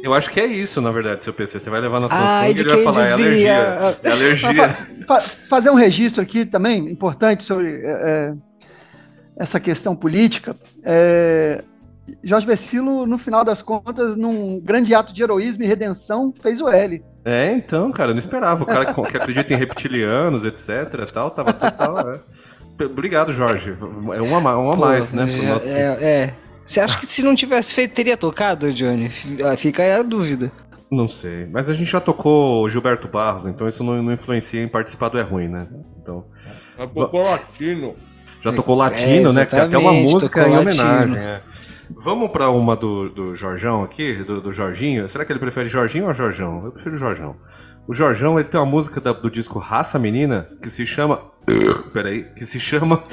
[0.02, 1.58] Eu acho que é isso, na verdade, seu PC.
[1.60, 3.56] Você vai levar na Samsung Ai, e ele vai falar, é desvia.
[3.56, 3.98] alergia.
[4.02, 4.76] É alergia.
[5.06, 8.34] Fa- fazer um registro aqui também, importante, sobre é, é,
[9.38, 10.54] essa questão política.
[10.84, 11.64] É,
[12.22, 16.68] Jorge Versilo, no final das contas, num grande ato de heroísmo e redenção, fez o
[16.68, 17.02] L.
[17.24, 18.62] É, então, cara, eu não esperava.
[18.62, 22.10] O cara que acredita em reptilianos, etc, tal, tava total.
[22.10, 22.20] é.
[22.84, 23.74] Obrigado, Jorge.
[24.14, 25.26] É um a mais, a Pô, mais né?
[25.26, 26.34] pro já- nosso- é, é.
[26.64, 29.10] Você acha que se não tivesse feito, teria tocado, Johnny?
[29.44, 30.50] Ah, Fica aí a dúvida.
[30.90, 31.46] Não sei.
[31.50, 35.18] Mas a gente já tocou Gilberto Barros, então isso não, não influencia em participar do
[35.18, 35.66] É Ruim, né?
[36.00, 36.24] Então.
[36.78, 37.94] É pouco latino.
[38.42, 39.44] Já tocou É, latino, né?
[39.44, 41.16] Que tem até uma música tocou em homenagem.
[41.16, 41.40] é.
[41.96, 45.08] Vamos pra uma do, do Jorjão aqui, do, do Jorginho.
[45.08, 46.62] Será que ele prefere Jorginho ou Jorjão?
[46.64, 47.36] Eu prefiro Jorjão.
[47.86, 51.20] O Jorjão ele tem uma música da- do disco Raça Menina que se chama.
[51.92, 53.02] Peraí, que se chama.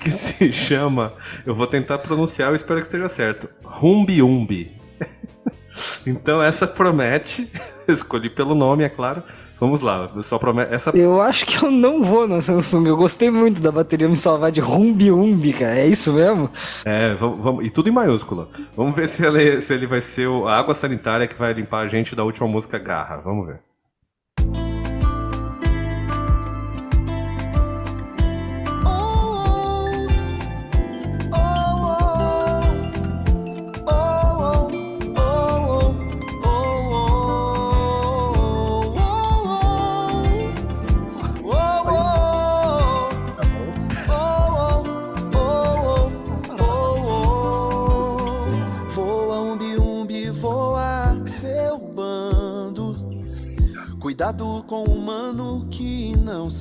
[0.00, 1.14] que se chama.
[1.46, 3.48] Eu vou tentar pronunciar, eu espero que esteja certo.
[3.64, 4.76] Rumbi Umbi.
[6.06, 7.50] Então essa promete,
[7.88, 9.22] escolhi pelo nome, é claro.
[9.60, 10.74] Vamos lá, só promete.
[10.74, 10.90] Essa...
[10.90, 12.88] Eu acho que eu não vou na Samsung.
[12.88, 15.78] Eu gostei muito da bateria me salvar de Rumbi Umbi, cara.
[15.78, 16.50] É isso mesmo?
[16.84, 18.48] É, vamos, vamos, e tudo em maiúscula.
[18.76, 21.86] Vamos ver se ele, se ele vai ser a água sanitária que vai limpar a
[21.86, 23.18] gente da última música Garra.
[23.18, 23.60] Vamos ver.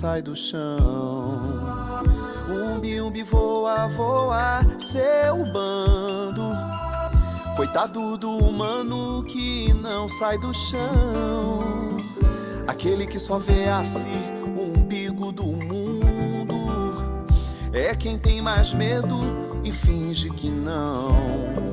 [0.02, 2.02] Sai do chão.
[2.50, 6.42] Umbi, umbi, voa, voa, seu bando.
[7.56, 11.98] Coitado do humano que não sai do chão.
[12.68, 14.08] Aquele que só vê a si
[14.58, 16.56] o umbigo do mundo.
[17.72, 19.16] É quem tem mais medo
[19.64, 21.71] e finge que não.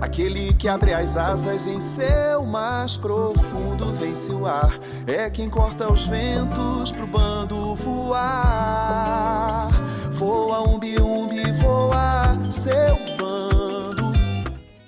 [0.00, 4.78] Aquele que abre as asas em seu mais profundo vence o ar.
[5.08, 9.70] É quem corta os ventos pro bando voar.
[10.12, 14.12] Voa, umbi, umbi, voa, seu bando.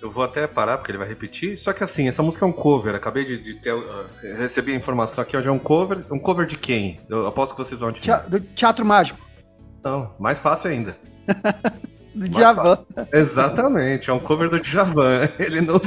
[0.00, 1.56] Eu vou até parar porque ele vai repetir.
[1.58, 2.94] Só que assim, essa música é um cover.
[2.94, 3.74] Acabei de, de ter.
[3.74, 4.06] Uh,
[4.38, 6.06] recebi a informação aqui, hoje é um cover.
[6.12, 7.00] Um cover de quem?
[7.08, 8.28] Eu aposto que vocês vão adivinhar.
[8.28, 9.18] Do Teatro Mágico.
[9.82, 10.96] Não, mais fácil ainda.
[12.14, 12.78] do Djavan.
[13.12, 15.28] Exatamente, é um cover do Djavan.
[15.38, 15.80] Ele não.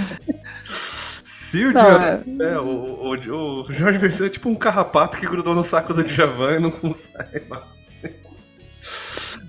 [0.63, 2.43] Se o, não, Djavan, é...
[2.43, 6.03] É, o, o, o, Jorge Versilo é tipo um carrapato que grudou no saco do
[6.03, 7.47] Djavan e não consegue.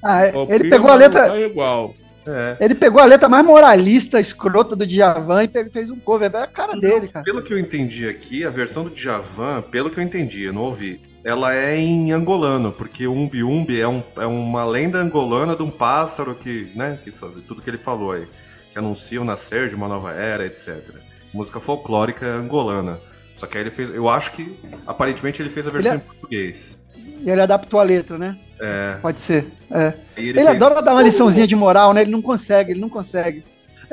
[0.02, 1.28] Ah, ele pegou a letra.
[1.28, 1.94] Tá igual.
[2.26, 2.56] É.
[2.60, 6.30] Ele pegou a letra mais moralista, escrota do Djavan e fez um cover.
[6.34, 7.24] É a cara dele, cara.
[7.24, 10.62] Pelo que eu entendi aqui, a versão do Djavan, pelo que eu entendi, eu não
[10.62, 15.62] ouvi ela é em angolano, porque Umbi Umbi é, um, é uma lenda angolana de
[15.62, 17.10] um pássaro que, né, que
[17.48, 18.28] tudo que ele falou aí,
[18.70, 20.96] que anuncia o nascer de uma nova era, etc.
[21.32, 23.00] Música folclórica angolana.
[23.32, 24.54] Só que aí ele fez, eu acho que,
[24.86, 25.96] aparentemente ele fez a versão é...
[25.96, 26.78] em português.
[26.94, 28.38] E ele adaptou a letra, né?
[28.60, 28.98] É.
[29.00, 29.46] Pode ser.
[29.70, 29.94] É.
[30.16, 30.48] Ele, ele fez...
[30.48, 32.02] adora dar uma liçãozinha de moral, né?
[32.02, 33.44] Ele não consegue, ele não consegue.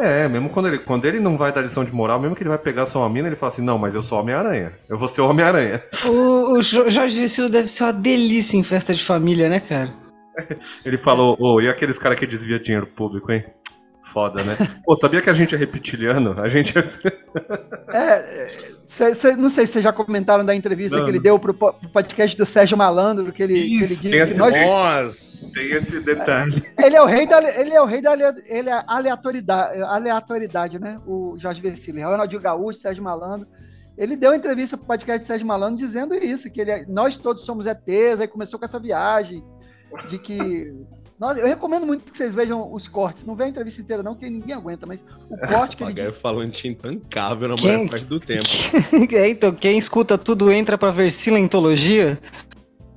[0.02, 2.50] É, mesmo quando ele, quando ele não vai dar lição de moral, mesmo que ele
[2.50, 4.74] vai pegar só uma mina, ele fala assim: não, mas eu sou Homem-Aranha.
[4.90, 5.84] Eu vou ser o Homem-Aranha.
[6.12, 9.94] O, o Jorge Vecilo deve ser uma delícia em festa de família, né, cara?
[10.84, 13.46] ele falou: ô, oh, e aqueles caras que desvia dinheiro público, hein?
[14.02, 14.56] Foda, né?
[14.84, 16.36] Pô, sabia que a gente é reptiliano?
[16.42, 16.82] A gente é.
[17.94, 21.06] é cê, cê, não sei se vocês já comentaram da entrevista não.
[21.06, 24.34] que ele deu pro, pro, podcast do Sérgio Malandro, que ele, Isso, que ele disse
[24.34, 24.54] que nós.
[24.60, 26.66] Nossa, tem esse detalhe.
[26.78, 28.14] Ele é o rei da, ele é o rei da
[28.48, 31.00] ele é aleatoriedade, aleatoriedade, né?
[31.08, 33.48] O Jorge Versili, Ronaldinho Gaúcho, Sérgio Malandro.
[33.98, 37.46] Ele deu entrevista pro podcast do Sérgio Malandro dizendo isso, que ele, é, nós todos
[37.46, 39.44] somos ETs, aí começou com essa viagem
[40.10, 40.86] de que
[41.22, 43.26] nossa, eu recomendo muito que vocês vejam os cortes.
[43.26, 45.94] Não vê a entrevista inteira, não, que ninguém aguenta, mas o corte que ele.
[45.94, 46.18] Diz...
[46.18, 47.78] falante intancável na quem...
[47.78, 48.50] maior parte do tempo.
[49.14, 52.20] é, então, quem escuta tudo entra pra ver silentologia.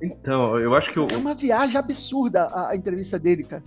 [0.01, 1.07] Então, eu acho que o.
[1.11, 3.61] É uma viagem absurda a, a entrevista dele, cara.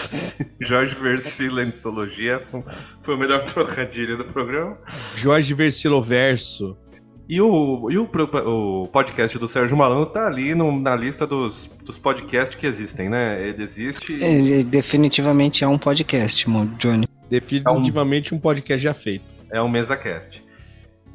[0.60, 2.42] Jorge Versilentologia
[3.00, 4.76] foi o melhor trocadilho do programa.
[5.16, 6.76] Jorge Versiloverso.
[7.28, 11.70] E o, e o, o podcast do Sérgio Malandro tá ali no, na lista dos,
[11.82, 13.42] dos podcasts que existem, né?
[13.48, 14.12] Ele existe.
[14.12, 16.46] Ele definitivamente é um podcast,
[16.78, 17.08] Johnny.
[17.30, 18.38] Definitivamente é um...
[18.38, 19.34] um podcast já feito.
[19.50, 20.44] É um MesaCast.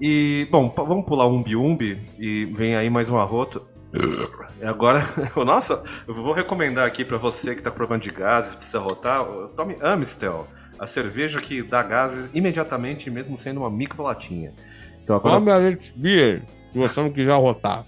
[0.02, 3.62] E, bom, vamos pular um biumbi e vem aí mais um arroto.
[4.64, 5.04] Agora,
[5.46, 9.26] nossa, eu vou recomendar aqui para você que tá com problema de gases, precisa rotar,
[9.56, 10.48] tome Amistel,
[10.80, 14.54] a cerveja que dá gases imediatamente, mesmo sendo uma microlatinha.
[15.10, 15.34] Então, agora...
[15.34, 17.84] Tome a gente beer, se você não quiser rotar.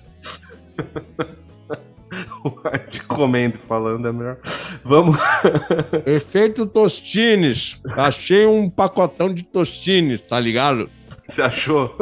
[2.44, 4.40] o Art comendo falando é melhor.
[4.84, 5.20] Vamos.
[6.04, 7.80] Efeito Tostines.
[7.96, 10.90] Achei um pacotão de Tostines, tá ligado?
[11.28, 11.96] Você achou?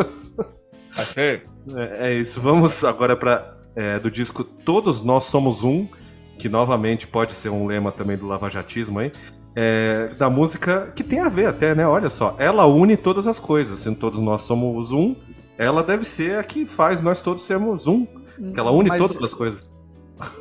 [0.97, 1.41] Achei.
[1.75, 2.39] É, é isso.
[2.39, 5.85] Vamos agora para é, do disco Todos Nós Somos Um,
[6.37, 9.11] que novamente pode ser um lema também do lavajatismo aí
[9.61, 11.85] é, da música que tem a ver até, né?
[11.85, 13.81] Olha só, ela une todas as coisas.
[13.81, 15.13] Sendo todos nós somos um,
[15.57, 18.05] ela deve ser a que faz nós todos sermos um.
[18.05, 19.67] Que ela une Mas todas as coisas.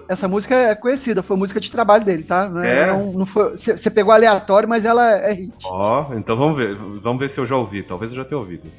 [0.08, 2.48] Essa música é conhecida, foi música de trabalho dele, tá?
[2.48, 3.12] Não é, é?
[3.12, 5.56] Não foi, você pegou aleatório, mas ela é hit.
[5.64, 6.76] Ó, oh, então vamos ver.
[6.76, 7.82] Vamos ver se eu já ouvi.
[7.82, 8.70] Talvez eu já tenha ouvido.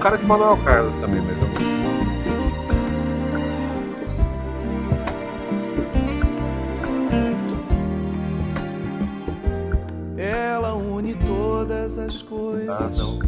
[0.00, 1.44] Cara de Manuel Carlos também, mesmo.
[10.16, 12.80] Ela une todas as coisas.
[12.80, 13.18] Ah, não.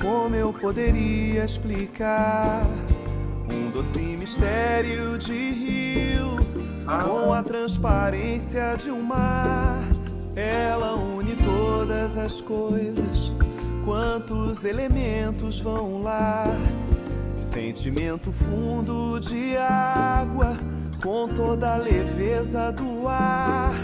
[0.00, 2.66] Como eu poderia explicar
[3.50, 6.36] um doce mistério de rio
[6.86, 6.98] Ah.
[7.02, 9.80] com a transparência de um mar?
[10.34, 13.25] Ela une todas as coisas.
[13.86, 16.46] Quantos elementos vão lá?
[17.40, 20.56] Sentimento fundo de água
[21.00, 23.76] com toda a leveza do ar.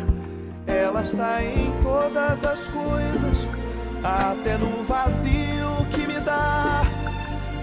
[0.67, 3.49] Ela está em todas as coisas,
[4.03, 6.83] até no vazio que me dá.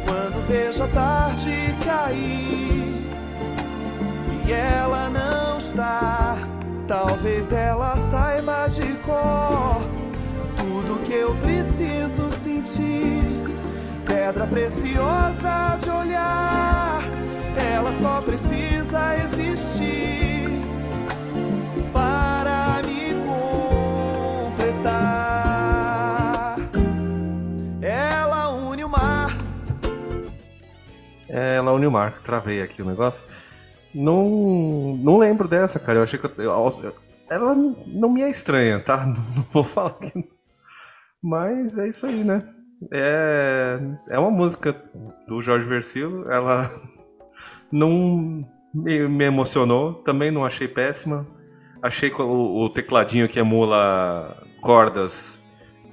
[0.06, 3.04] Quando vejo a tarde cair
[4.48, 6.38] e ela não está,
[6.88, 9.99] talvez ela saiba de cor
[11.10, 13.24] que eu preciso sentir.
[14.06, 17.02] Pedra preciosa de olhar,
[17.58, 20.50] ela só precisa existir
[21.92, 23.16] para me
[24.60, 26.56] completar.
[27.82, 29.36] Ela une o mar.
[31.28, 33.24] É, ela uniu o Marco, travei aqui o negócio.
[33.94, 35.98] Não, não lembro dessa, cara.
[36.00, 36.94] Eu achei que eu, eu-
[37.30, 39.06] ela não me é estranha, tá?
[39.10, 39.16] Não
[39.52, 40.39] vou falar que.
[41.22, 42.40] Mas é isso aí, né?
[42.94, 44.74] É, é uma música
[45.28, 46.30] do Jorge Versilo.
[46.32, 46.70] Ela
[47.72, 49.96] não me, me emocionou.
[49.96, 51.28] Também não achei péssima.
[51.82, 55.42] Achei que o, o tecladinho que emula cordas.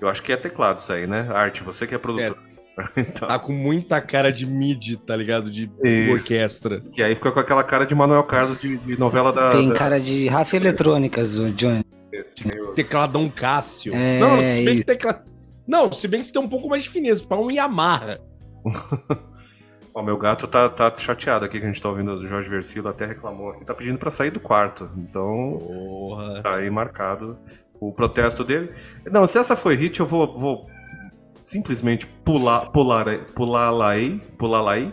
[0.01, 1.29] Eu acho que é teclado isso aí, né?
[1.33, 2.37] Arte, você que é produtor.
[2.95, 3.27] Então.
[3.27, 5.51] Tá com muita cara de mid, tá ligado?
[5.51, 6.13] De Isso.
[6.13, 6.83] orquestra.
[6.95, 9.49] E aí fica com aquela cara de Manuel Carlos de, de novela da.
[9.49, 11.83] Tem da- cara de Rafa Eletrônicas, o Johnny.
[12.23, 13.95] Desse meio- Tecladão Cássio.
[13.95, 15.25] É, não, se bem que tecla...
[15.67, 18.21] Não, se bem que você tem um pouco mais de fineza, pra um Yamaha.
[19.95, 22.89] Ó, meu gato tá, tá chateado aqui que a gente tá ouvindo o Jorge Versilo,
[22.89, 23.65] até reclamou aqui.
[23.65, 24.91] Tá pedindo pra sair do quarto.
[24.97, 26.43] Então, Porra.
[26.43, 27.39] tá aí marcado
[27.81, 28.71] o protesto dele.
[29.11, 30.67] Não, se essa foi hit, eu vou, vou
[31.41, 34.93] simplesmente pular, pular, pular lá aí, pular lá aí.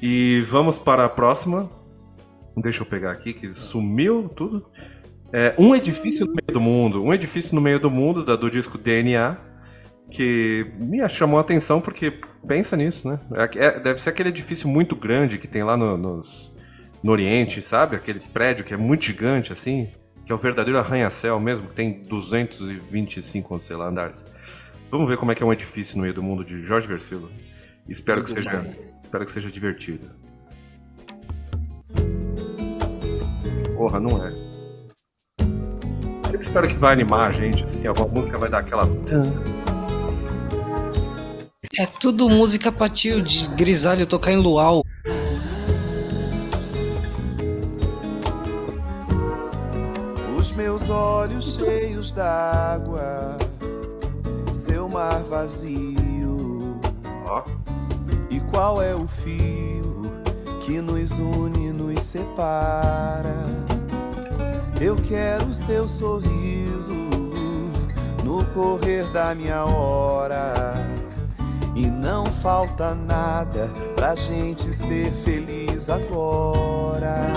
[0.00, 1.68] E vamos para a próxima.
[2.56, 4.70] Deixa eu pegar aqui que sumiu tudo.
[5.32, 7.02] É, um edifício no meio do mundo.
[7.04, 9.36] Um edifício no meio do mundo, da, do disco DNA.
[10.08, 12.12] Que me chamou a atenção porque
[12.46, 13.18] pensa nisso, né?
[13.34, 16.54] É- é- deve ser aquele edifício muito grande que tem lá no, nos-
[17.02, 17.96] no Oriente, sabe?
[17.96, 19.88] Aquele prédio que é muito gigante, assim.
[20.24, 24.24] Que é o verdadeiro arranha-céu mesmo, que tem 225, sei lá, andares.
[24.90, 27.28] Vamos ver como é que é um edifício no meio do mundo de Jorge Versilo.
[27.88, 28.64] Espero que, seja,
[29.00, 30.08] espero que seja divertido.
[33.76, 34.45] Porra, não é.
[36.46, 38.88] Espero que vai animar a gente, assim, alguma música vai dar aquela.
[41.76, 44.82] É tudo música pra tio de grisalho tocar em luau.
[50.38, 53.36] Os meus olhos cheios d'água,
[54.52, 56.78] seu mar vazio.
[57.28, 57.42] Ó,
[58.30, 60.12] E qual é o fio
[60.60, 63.34] que nos une e nos separa?
[64.80, 66.92] Eu quero seu sorriso
[68.22, 70.74] no correr da minha hora.
[71.74, 77.32] E não falta nada pra gente ser feliz agora.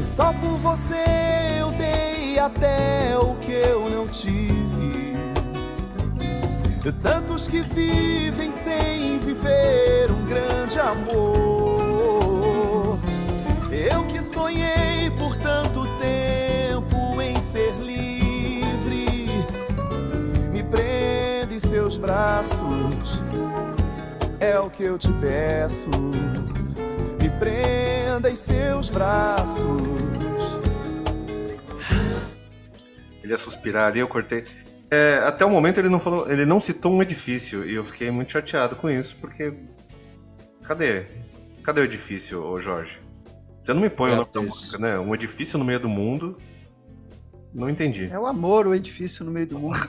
[0.00, 1.04] Só por você
[1.60, 5.14] eu dei até o que eu não tive.
[7.02, 11.75] Tantos que vivem sem viver um grande amor.
[21.96, 23.22] Braços,
[24.40, 25.88] é o que eu te peço.
[27.20, 29.64] Me prenda em seus braços.
[33.22, 34.44] ele ia suspirar ali, eu cortei.
[34.90, 38.08] É, até o momento ele não falou, ele não citou um edifício e eu fiquei
[38.10, 39.52] muito chateado com isso, porque
[40.62, 41.06] cadê?
[41.64, 42.98] Cadê o edifício, ô Jorge?
[43.60, 44.96] Você não me põe É, o nome da música, né?
[44.98, 46.38] Um edifício no meio do mundo.
[47.56, 48.08] Não entendi.
[48.12, 49.88] É o amor, o edifício no meio do mundo.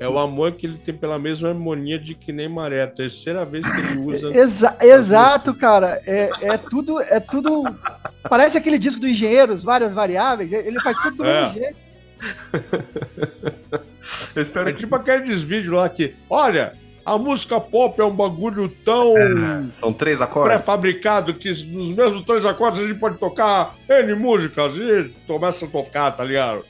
[0.00, 2.82] É o amor que ele tem pela mesma harmonia de que nem maré.
[2.82, 4.30] A terceira vez que ele usa.
[4.34, 6.00] Exa- exato, cara.
[6.06, 7.64] É, é tudo, é tudo.
[8.30, 10.50] Parece aquele disco do Engenheiros, várias variáveis.
[10.52, 11.42] Ele faz tudo do É.
[11.42, 11.76] mesmo jeito.
[14.34, 16.74] Eu espero É que tipo aqueles vídeos lá que, olha,
[17.04, 19.14] a música pop é um bagulho tão
[19.72, 20.54] são três acordes.
[20.54, 21.64] pré-fabricado que nos
[21.94, 26.64] mesmos três acordes a gente pode tocar N músicas e começa a tocar, tá ligado?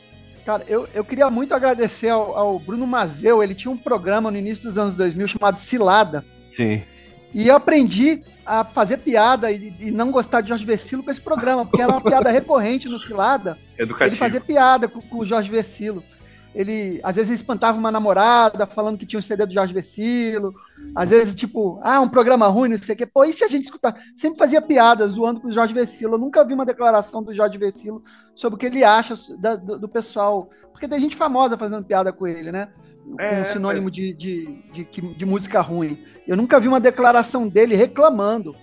[0.45, 3.43] Cara, eu, eu queria muito agradecer ao, ao Bruno Mazeu.
[3.43, 6.25] Ele tinha um programa no início dos anos 2000 chamado Cilada.
[6.45, 6.83] Sim.
[7.33, 11.21] E eu aprendi a fazer piada e, e não gostar de Jorge Versilo com esse
[11.21, 13.57] programa, porque era uma piada recorrente no Cilada.
[13.79, 14.11] Educativo.
[14.11, 16.03] Ele fazia piada com, com o Jorge Versilo.
[16.55, 20.53] Ele, às vezes, espantava uma namorada falando que tinha um CD do Jorge Versilo.
[20.95, 23.07] Às vezes, tipo, ah, um programa ruim, não sei o quê.
[23.07, 23.95] Pô, e se a gente escutar?
[24.17, 26.15] Sempre fazia piada zoando com o Jorge Versilo.
[26.15, 28.03] Eu nunca vi uma declaração do Jorge Versilo
[28.35, 30.51] sobre o que ele acha da- do, do pessoal.
[30.73, 32.69] Porque tem gente famosa fazendo piada com ele, né?
[33.05, 36.03] Com É, um sinônimo mas- de, de, de, de música ruim.
[36.27, 38.57] Eu nunca vi uma declaração dele reclamando.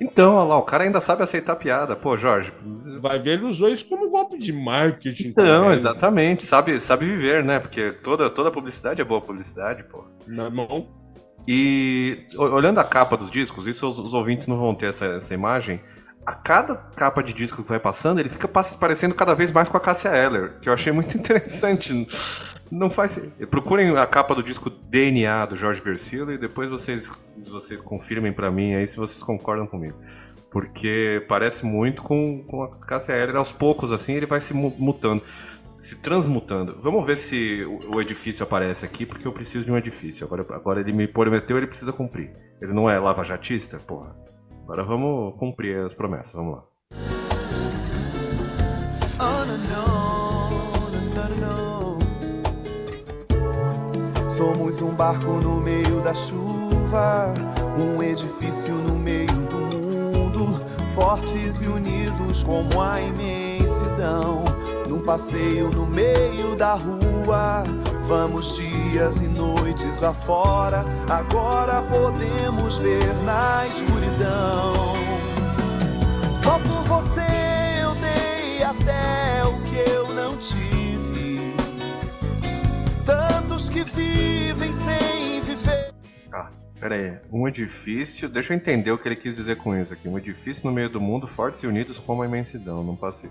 [0.00, 1.94] Então, olha lá, o cara ainda sabe aceitar piada.
[1.94, 2.52] Pô, Jorge.
[3.00, 5.34] Vai ver, ele usou isso como golpe de marketing.
[5.36, 5.78] Não, também.
[5.78, 6.44] exatamente.
[6.44, 7.58] Sabe, sabe viver, né?
[7.58, 10.04] Porque toda, toda publicidade é boa publicidade, pô.
[10.26, 10.88] Na mão.
[11.46, 15.34] E olhando a capa dos discos, isso os, os ouvintes não vão ter essa, essa
[15.34, 15.80] imagem.
[16.24, 18.46] A cada capa de disco que vai passando, ele fica
[18.78, 22.06] parecendo cada vez mais com a Cássia Eller, que eu achei muito interessante.
[22.70, 23.18] Não faz.
[23.50, 28.50] Procurem a capa do disco DNA do Jorge Versilo e depois vocês, vocês confirmem pra
[28.50, 29.96] mim aí se vocês concordam comigo.
[30.50, 33.36] Porque parece muito com, com a Cássia Eller.
[33.36, 35.22] Aos poucos, assim, ele vai se mu- mutando,
[35.78, 36.76] se transmutando.
[36.80, 40.24] Vamos ver se o, o edifício aparece aqui, porque eu preciso de um edifício.
[40.26, 42.30] Agora, agora ele me prometeu, ele precisa cumprir.
[42.60, 43.78] Ele não é lavajatista?
[43.78, 44.14] Porra.
[44.72, 46.64] Agora vamos cumprir as promessas, vamos lá.
[54.30, 57.34] Somos um barco no meio da chuva,
[57.78, 60.58] um edifício no meio do mundo,
[60.94, 64.42] fortes e unidos como a imensidão.
[64.88, 67.62] Num passeio no meio da rua,
[68.02, 70.84] vamos dias e noites afora.
[71.08, 74.72] Agora podemos ver na escuridão.
[76.34, 77.20] Só por você
[77.80, 81.54] eu dei até o que eu não tive.
[83.06, 85.92] Tantos que vivem sem viver.
[86.32, 86.50] Ah,
[86.80, 87.18] pera aí.
[87.32, 88.28] Um edifício.
[88.28, 90.08] Deixa eu entender o que ele quis dizer com isso aqui.
[90.08, 92.82] Um edifício no meio do mundo, fortes e unidos como a imensidão.
[92.82, 93.30] Não passei.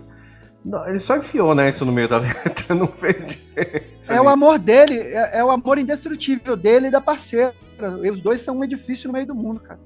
[0.64, 4.14] Não, ele só enfiou, né, isso no meio da letra, não fez diferença.
[4.14, 7.52] É o amor dele, é, é o amor indestrutível dele e da parceira.
[8.02, 9.80] E os dois são um edifício no meio do mundo, cara.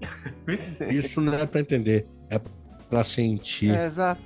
[0.46, 2.06] Vicente, Isso não é pra entender.
[2.30, 2.40] É
[2.88, 3.74] pra sentir.
[3.74, 4.22] É, exato.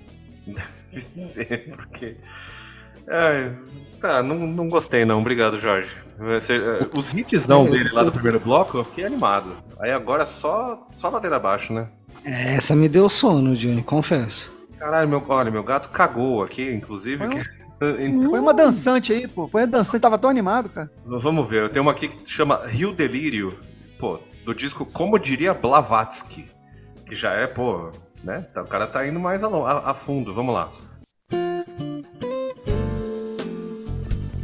[0.92, 2.16] Vicente, porque.
[3.08, 3.56] Ai,
[4.00, 5.20] tá, não, não gostei não.
[5.20, 5.96] Obrigado, Jorge.
[6.20, 9.56] Eh, Os hitzão dele lá do primeiro bloco, eu fiquei animado.
[9.80, 11.88] Aí agora só, só ladeira abaixo, né?
[12.24, 14.59] É, Essa me deu sono, Johnny, confesso.
[14.80, 17.18] Caralho, meu, olha, meu gato cagou aqui, inclusive.
[17.18, 17.60] Põe um- que-
[18.02, 19.48] Então, uma dançante aí, pô.
[19.48, 20.90] Põe a dançante, tava tão animado, cara.
[21.06, 23.58] Vamos ver, eu tenho uma aqui que chama Rio Delírio,
[23.98, 26.46] pô, do disco Como Diria Blavatsky,
[27.06, 27.90] que já é, pô,
[28.22, 28.42] né?
[28.52, 30.70] tá- O cara tá indo mais a, a- fundo, vamos lá.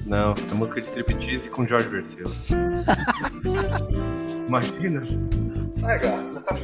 [0.07, 2.33] Não, é música de striptease com Jorge Versilo.
[4.49, 5.03] Imagina.
[5.75, 6.57] Sai, gato, você tá.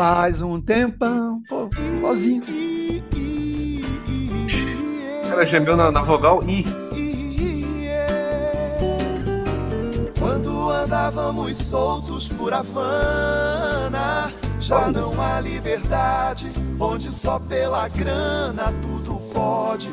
[0.00, 2.42] Faz um tempão, pô, igualzinho.
[5.22, 6.64] O cara gemeu na, na vogal I.
[10.18, 19.92] Quando andávamos soltos por Havana, já não há liberdade, onde só pela grana tudo pode.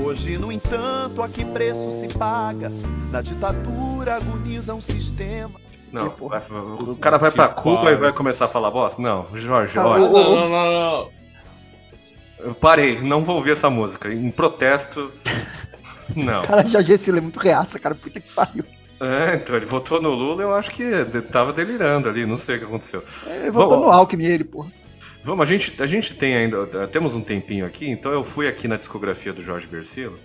[0.00, 2.70] Hoje, no entanto, a que preço se paga?
[3.10, 5.67] Na ditadura agoniza um sistema.
[5.92, 6.42] Não, vai-
[6.86, 9.00] o cara vai pra Cuba e vai começar a falar bosta?
[9.00, 10.00] Não, Jorge, olha.
[10.04, 11.10] Não, não, não, não.
[12.40, 14.12] Eu parei, não vou ouvir essa música.
[14.12, 15.10] Em protesto.
[16.16, 16.40] Não.
[16.42, 17.94] Cara, Jorge Sila é muito reaça, cara.
[17.94, 18.64] Puta que pariu.
[18.98, 20.82] É, então, ele votou no Lula, eu acho que
[21.30, 23.04] tava delirando ali, não sei o que aconteceu.
[23.26, 24.72] Ele voltou Vamos- no Alckmin, ele, porra.
[25.22, 26.66] Vamos, a gente, a gente tem ainda.
[26.88, 30.18] Temos um tempinho aqui, então eu fui aqui na discografia do Jorge Versilo.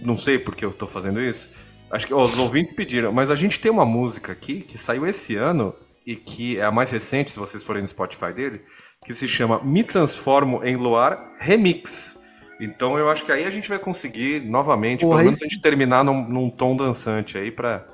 [0.00, 1.48] Não sei porque eu tô fazendo isso.
[1.90, 5.06] Acho que ó, os ouvintes pediram, mas a gente tem uma música aqui que saiu
[5.06, 5.74] esse ano
[6.06, 8.60] e que é a mais recente, se vocês forem no Spotify dele,
[9.04, 12.18] que se chama Me Transformo em Luar Remix.
[12.60, 15.60] Então eu acho que aí a gente vai conseguir novamente, Porra, pelo menos a gente
[15.60, 17.86] terminar num, num tom dançante aí pra,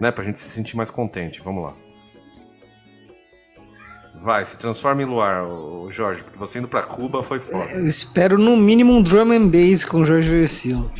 [0.00, 1.40] né, pra gente se sentir mais contente.
[1.40, 1.74] Vamos lá.
[4.20, 5.44] Vai, se transforma em luar,
[5.90, 7.70] Jorge, porque você indo pra Cuba foi foda.
[7.72, 10.90] Eu espero no mínimo um drum and bass com Jorge Versilo.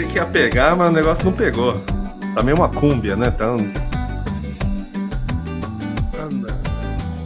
[0.00, 1.78] Achei que ia pegar, mas o negócio não pegou.
[2.34, 3.30] Tá meio uma cúmbia, né?
[3.30, 3.54] Tá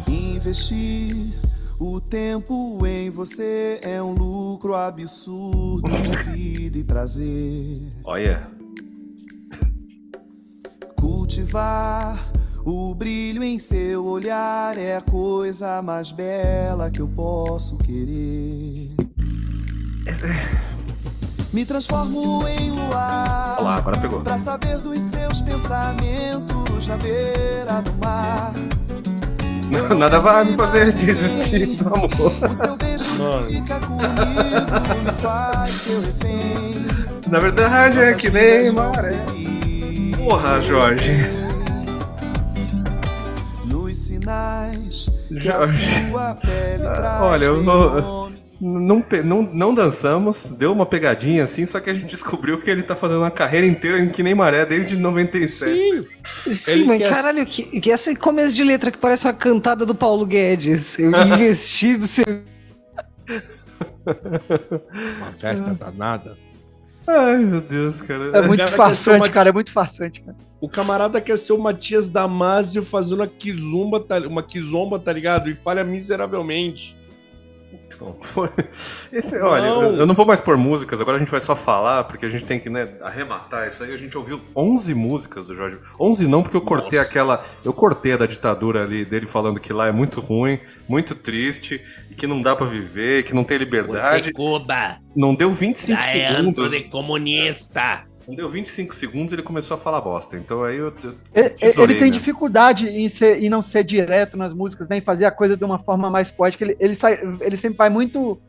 [0.09, 1.33] Investir
[1.79, 7.91] O tempo em você é um lucro absurdo de vida e prazer.
[8.03, 8.49] Olha.
[10.97, 12.19] Cultivar
[12.67, 18.91] o brilho em seu olhar é a coisa mais bela que eu posso querer.
[21.55, 23.55] Me transformo em luar.
[23.59, 24.21] Olha lá, agora pegou.
[24.23, 28.53] Pra saber dos seus pensamentos na beira do mar.
[29.97, 32.33] Nada vai me fazer desistir do amor.
[32.51, 33.51] O seu beijo Mano.
[33.53, 36.87] fica comigo, me faz seu refém.
[37.29, 39.17] Na verdade é que nem maré.
[40.19, 41.13] Porra, Jorge.
[43.67, 46.11] Nos sinais que a Jorge.
[46.11, 47.23] sua pele traz.
[47.23, 48.24] olha, eu vou- nome.
[48.67, 52.83] Não, não, não dançamos, deu uma pegadinha assim, só que a gente descobriu que ele
[52.83, 55.77] tá fazendo uma carreira inteira em que nem maré desde 97.
[56.25, 56.55] Sim.
[56.55, 59.95] Sim, mas quer- caralho, que, que esse começo de letra que parece uma cantada do
[59.95, 60.99] Paulo Guedes.
[60.99, 62.25] Eu investi do seu.
[64.07, 66.37] Uma festa danada.
[67.07, 68.31] Ai, meu Deus, cara.
[68.35, 69.51] É muito farsante, uma- cara.
[69.51, 70.37] É muito farsante, cara.
[70.61, 75.51] O camarada quer ser o Matias Damasio fazendo uma kizumba, tá- uma kizomba, tá ligado?
[75.51, 76.97] E falha miseravelmente.
[77.95, 78.51] Então, foi-
[79.13, 79.83] Esse, olha, Não.
[79.83, 82.29] eu- eu não vou mais pôr músicas, agora a gente vai só falar, porque a
[82.29, 83.93] gente tem que né, arrematar isso aí.
[83.93, 85.79] A gente ouviu 11 músicas do Jorge.
[86.01, 87.11] 11 não, porque eu cortei Nossa.
[87.11, 87.45] aquela.
[87.65, 91.81] Eu cortei a da ditadura ali, dele falando que lá é muito ruim, muito triste,
[92.11, 94.33] e que não dá pra viver, que não tem liberdade.
[94.33, 96.91] Cuba Não deu 25 é segundos.
[96.91, 98.05] comunista.
[98.27, 100.37] Não deu 25 segundos ele começou a falar bosta.
[100.37, 100.93] Então aí eu.
[101.03, 102.17] eu Ele, tesourei, ele tem né?
[102.17, 105.79] dificuldade em, ser, em não ser direto nas músicas, nem fazer a coisa de uma
[105.79, 106.65] forma mais poética.
[106.65, 108.41] Ele, ele, sai, ele sempre vai muito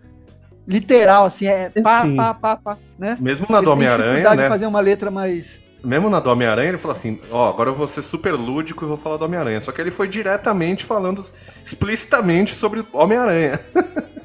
[0.68, 2.16] literal, assim, é pá, Sim.
[2.16, 3.18] pá, pá, pá, né?
[3.20, 4.50] Mesmo na Ele do Homem-Aranha, dificuldade né?
[4.50, 5.62] fazer uma letra mais...
[5.84, 8.88] Mesmo na do Homem-Aranha, ele falou assim: Ó, agora eu vou ser super lúdico e
[8.88, 9.62] vou falar do Homem-Aranha.
[9.62, 11.22] Só que ele foi diretamente falando
[11.64, 13.60] explicitamente sobre o Homem-Aranha.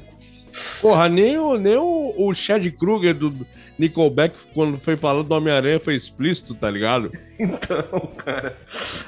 [0.81, 3.45] Porra, nem o, nem o, o Chad Kruger do
[3.79, 7.11] Nickelback, quando foi falando do Homem-Aranha, foi explícito, tá ligado?
[7.41, 8.55] Então, cara,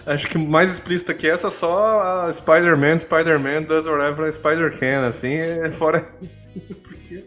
[0.07, 5.05] acho que mais explícita que essa só a Spider-Man, Spider-Man does whatever a Spider can,
[5.05, 6.09] assim, é fora.
[6.81, 7.23] Porque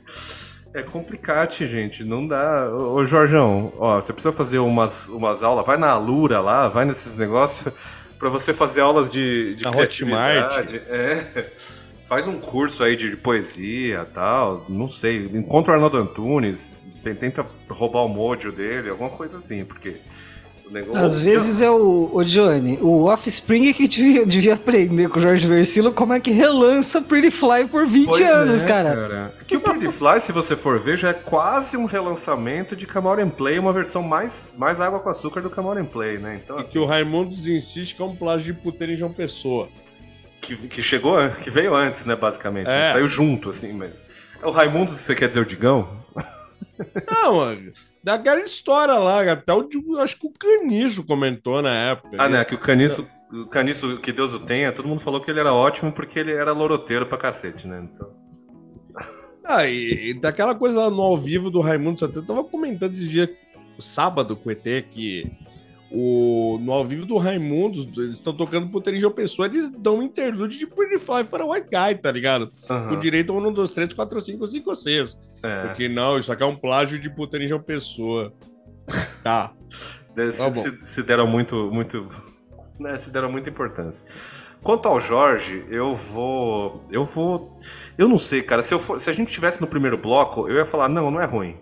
[0.75, 2.69] é complicado, gente, não dá.
[2.73, 6.85] Ô, ô Jorjão, ó, você precisa fazer umas, umas aulas, vai na Alura lá, vai
[6.85, 7.73] nesses negócios,
[8.19, 10.59] pra você fazer aulas de, de Na Hotmart.
[10.59, 10.83] criatividade.
[10.89, 11.47] É.
[12.09, 15.27] Faz um curso aí de, de poesia tal, não sei.
[15.35, 19.97] Encontra o Arnaldo Antunes, tem- tenta roubar o mojo dele, alguma coisa assim, porque.
[20.69, 25.19] o negócio- Às vezes é o, o Johnny, o Offspring que devia, devia aprender com
[25.19, 29.35] o Jorge Versilo como é que relança Pretty Fly por 20 Pois anos, é, cara.
[29.47, 32.87] Que o Pretty Fly, se você for ver, já é quase um relançamento de
[33.21, 36.41] and Play, uma versão mais, mais água com açúcar do and Play, né?
[36.43, 39.13] Então, E assim, que o Raimundos insiste que é um plágio de puteira em João
[39.13, 39.69] Pessoa.
[40.41, 42.69] Que, que chegou, que veio antes, né, basicamente.
[42.69, 42.89] É.
[42.89, 44.03] Saiu junto, assim, mas.
[44.43, 46.05] É o Raimundo, você quer dizer o Digão?
[47.11, 47.73] Não, mano.
[48.03, 49.69] Daquela história lá, até o,
[49.99, 52.17] acho que o Canijo comentou na época.
[52.21, 52.45] Ah, né?
[52.45, 55.53] Que o Caniço, o Caniço, que Deus o tenha, todo mundo falou que ele era
[55.53, 57.85] ótimo porque ele era loroteiro pra cacete, né?
[57.93, 58.09] Então.
[59.45, 62.93] Ah, e, e daquela coisa lá no ao vivo do Raimundo Santana, eu tava comentando
[62.93, 63.29] esse dia,
[63.79, 65.33] sábado, com o ET, que
[65.99, 68.69] o, no ao vivo do Raimundo, eles estão tocando
[69.01, 72.53] João Pessoa, eles dão um interlude de Pretty Fly para White Guy, tá ligado?
[72.69, 75.17] aham, Com direito a um, dois, três, quatro, cinco, cinco, seis.
[75.43, 75.63] é.
[75.69, 77.09] Porque não, isso aqui é um plágio de
[77.49, 78.33] João Pessoa.
[79.23, 79.53] Tá.
[80.33, 82.09] Se, Tá se- se deram muito, muito,
[82.81, 84.03] né, se deram muita importância.
[84.63, 87.61] Quanto ao Jorge, eu vou, eu vou,
[87.99, 88.63] eu não sei, cara.
[88.63, 91.21] Se, eu for- se a gente tivesse no primeiro bloco, eu ia falar não, não
[91.21, 91.57] é ruim.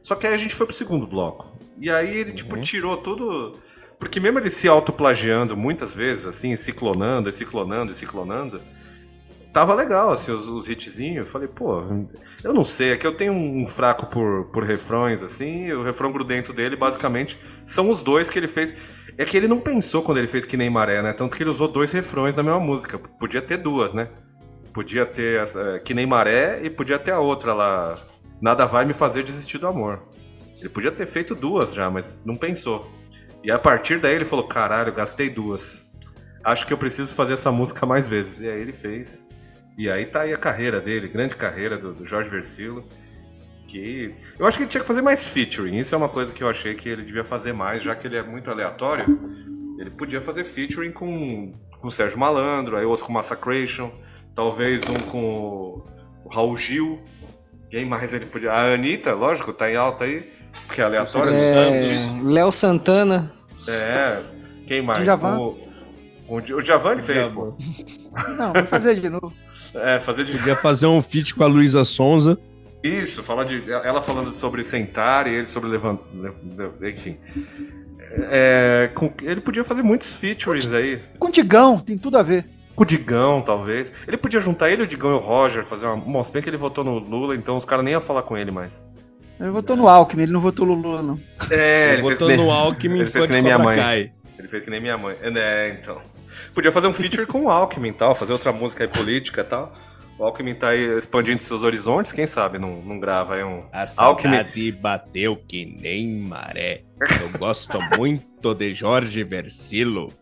[0.00, 3.52] Só que aí a gente foi pro segundo bloco e aí ele tipo tirou tudo,
[4.00, 8.58] porque mesmo ele se autoplagiando muitas vezes, assim, se clonando, se clonando, se clonando.
[9.52, 11.26] Tava legal, assim, os, os hitzinhos.
[11.26, 11.82] Eu falei, pô,
[12.42, 16.10] eu não sei, é que eu tenho um fraco por, por refrões, assim, o refrão
[16.10, 18.74] grudento dele, basicamente, são os dois que ele fez.
[19.18, 21.12] É que ele não pensou quando ele fez Que Nem Maré, né?
[21.12, 22.98] Tanto que ele usou dois refrões na mesma música.
[22.98, 24.08] Podia ter duas, né?
[24.72, 28.00] Podia ter essa, é, Que Nem Maré e podia ter a outra lá,
[28.40, 30.02] Nada Vai Me Fazer Desistir do Amor.
[30.58, 32.90] Ele podia ter feito duas já, mas não pensou.
[33.42, 35.90] E a partir daí ele falou, caralho, gastei duas.
[36.44, 38.40] Acho que eu preciso fazer essa música mais vezes.
[38.40, 39.26] E aí ele fez.
[39.76, 42.84] E aí tá aí a carreira dele, grande carreira do, do Jorge Versilo.
[43.66, 45.78] Que eu acho que ele tinha que fazer mais featuring.
[45.78, 48.16] Isso é uma coisa que eu achei que ele devia fazer mais, já que ele
[48.16, 49.06] é muito aleatório.
[49.78, 53.90] Ele podia fazer featuring com, com o Sérgio Malandro, aí outro com Massacration,
[54.34, 55.82] talvez um com
[56.24, 57.02] o, Raul Gil.
[57.70, 58.52] Quem mais ele podia?
[58.52, 60.30] A Anitta, lógico, tá em alta aí,
[60.66, 61.32] porque é aleatório.
[61.32, 63.30] É, Léo Santana.
[63.68, 64.18] É,
[64.66, 65.00] quem mais?
[65.02, 65.38] Djavan.
[66.28, 67.54] O, Di- o Djavan ele fez, pô.
[68.38, 69.32] Não, vou fazer de novo.
[69.72, 70.32] É, fazer de.
[70.36, 72.36] Podia fazer um feat com a Luísa Sonza.
[72.82, 73.70] Isso, falar de.
[73.70, 76.02] Ela falando sobre sentar e ele sobre levantar.
[76.82, 77.16] Enfim.
[78.30, 81.00] É, com- ele podia fazer muitos features aí.
[81.20, 82.46] Com o Digão, tem tudo a ver.
[82.74, 83.92] Com o Digão, talvez.
[84.08, 85.96] Ele podia juntar ele, o Digão e o Roger, fazer uma.
[85.96, 88.36] Bom, se bem que ele votou no Lula, então os caras nem iam falar com
[88.36, 88.82] ele mais.
[89.40, 91.18] Ele votou no Alckmin, ele não votou no Lula, não.
[91.50, 93.76] É, Ele votou no Alckmin, ele foi fez que de nem minha mãe.
[93.76, 94.12] Kai.
[94.38, 95.16] Ele fez que nem minha mãe.
[95.22, 95.98] É, então.
[96.54, 99.44] Podia fazer um feature com o Alckmin e tal, fazer outra música aí política e
[99.44, 99.74] tal.
[100.18, 103.64] O Alckmin tá aí expandindo seus horizontes, quem sabe não, não grava aí um.
[103.72, 104.34] A Alckmin.
[104.34, 106.82] saudade bateu que nem maré.
[107.22, 110.12] Eu gosto muito de Jorge Versilo.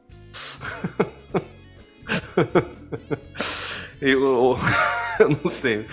[4.00, 4.58] Eu, eu-
[5.20, 5.84] eu não sei.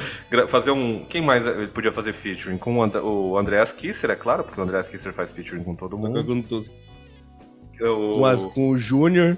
[0.47, 1.03] Fazer um.
[1.05, 2.57] Quem mais ele podia fazer featuring?
[2.57, 5.75] Com o, And o Andreas Kisser, é claro, porque o Andreas Kisser faz featuring com
[5.75, 6.23] todo mundo.
[6.23, 6.69] Com, tudo.
[7.81, 9.37] O, Com, as- com o Júnior.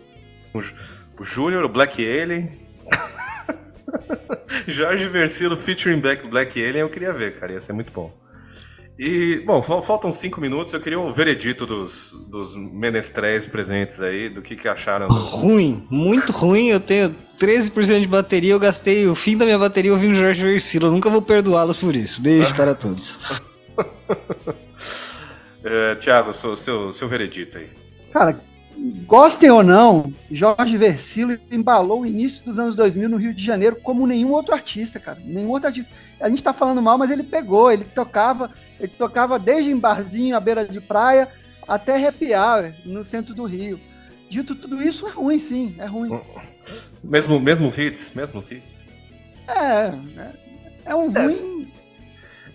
[0.53, 2.51] o Júnior, o Black Alien.
[4.67, 7.53] Jorge Versilo featuring Black, Black Alien eu queria ver, cara.
[7.53, 8.11] Ia ser muito bom.
[8.99, 10.73] E, bom, fal- faltam cinco minutos.
[10.73, 15.07] Eu queria o veredito dos, dos menestréis presentes aí, do que, que acharam.
[15.07, 16.69] Ruim, muito ruim.
[16.69, 18.53] Eu tenho 13% de bateria.
[18.53, 20.87] Eu gastei o fim da minha bateria ouvindo Jorge Versilo.
[20.87, 22.19] Eu nunca vou perdoá-los por isso.
[22.21, 23.19] Beijo para todos.
[25.63, 27.67] É, Thiago, seu, seu, seu veredito aí.
[28.13, 28.39] Cara,
[29.05, 33.77] gostem ou não, Jorge Versilo embalou o início dos anos 2000 no Rio de Janeiro
[33.81, 35.19] como nenhum outro artista, cara.
[35.23, 35.91] Nenhum outro artista.
[36.19, 40.35] A gente tá falando mal, mas ele pegou, ele tocava, ele tocava desde em barzinho
[40.35, 41.27] à beira de praia
[41.67, 43.79] até happy hour no centro do Rio.
[44.29, 46.09] Dito tudo isso, é ruim, sim, é ruim.
[47.03, 48.79] Mesmo, mesmo os hits, mesmo os hits.
[49.47, 50.31] É, é,
[50.85, 51.71] é um ruim.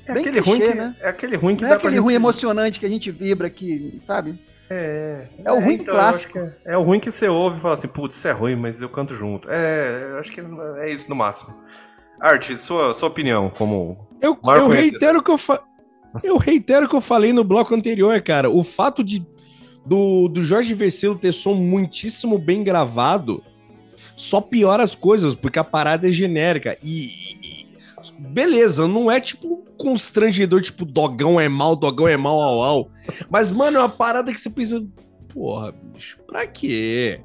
[0.05, 0.97] É bem aquele, clichê, ruim que, né?
[1.01, 3.11] é aquele ruim que Não é dá pra aquele gente- ruim emocionante que a gente
[3.11, 4.39] vibra aqui, sabe?
[4.71, 6.33] É, É o ruim do então, acho clássico.
[6.33, 8.57] que É, é o ruim que você ouve e fala assim, putz, isso é ruim,
[8.57, 9.49] mas eu canto junto.
[9.51, 10.41] É, eu acho que
[10.81, 11.55] é isso no máximo.
[12.21, 14.09] Arte, sua, sua opinião como.
[14.21, 15.61] Eu, eu reitero o que eu fa...
[16.23, 18.49] Eu reitero que eu falei no bloco anterior, cara.
[18.51, 19.27] O fato de
[19.85, 23.43] do, do Jorge Versilo ter som muitíssimo bem gravado
[24.15, 26.77] só piora as coisas, porque a parada é genérica.
[26.83, 27.67] E, e-
[28.19, 32.91] beleza, não é tipo constrangedor, tipo, dogão é mal, dogão é mal, au, au.
[33.29, 34.81] Mas, mano, é uma parada que você pensa,
[35.29, 37.21] porra, bicho, pra quê?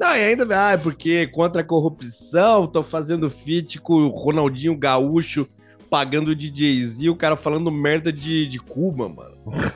[0.00, 4.76] Não, e ainda, ah, é porque contra a corrupção, tô fazendo feat com o Ronaldinho
[4.76, 5.46] Gaúcho
[5.88, 9.36] pagando o DJZ, o cara falando merda de, de Cuba, mano.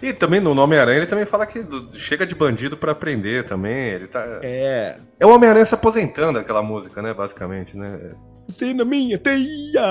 [0.00, 3.88] E também no Homem-Aranha ele também fala que chega de bandido pra aprender também.
[3.88, 4.38] Ele tá.
[4.40, 4.98] É.
[5.18, 7.12] É o Homem-Aranha se aposentando aquela música, né?
[7.12, 8.12] Basicamente, né?
[8.46, 9.82] Você na minha teia.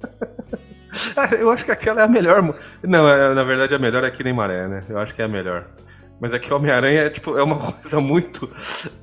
[1.38, 2.54] Eu acho que aquela é a melhor.
[2.82, 4.82] Não, é- na verdade a melhor é que nem maré, né?
[4.88, 5.66] Eu acho que é a melhor.
[6.20, 8.50] Mas é que o Homem-Aranha é, tipo, é uma coisa muito.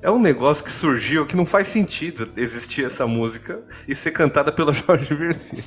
[0.02, 4.52] É um negócio que surgiu que não faz sentido existir essa música e ser cantada
[4.52, 5.64] pelo Jorge Versilo.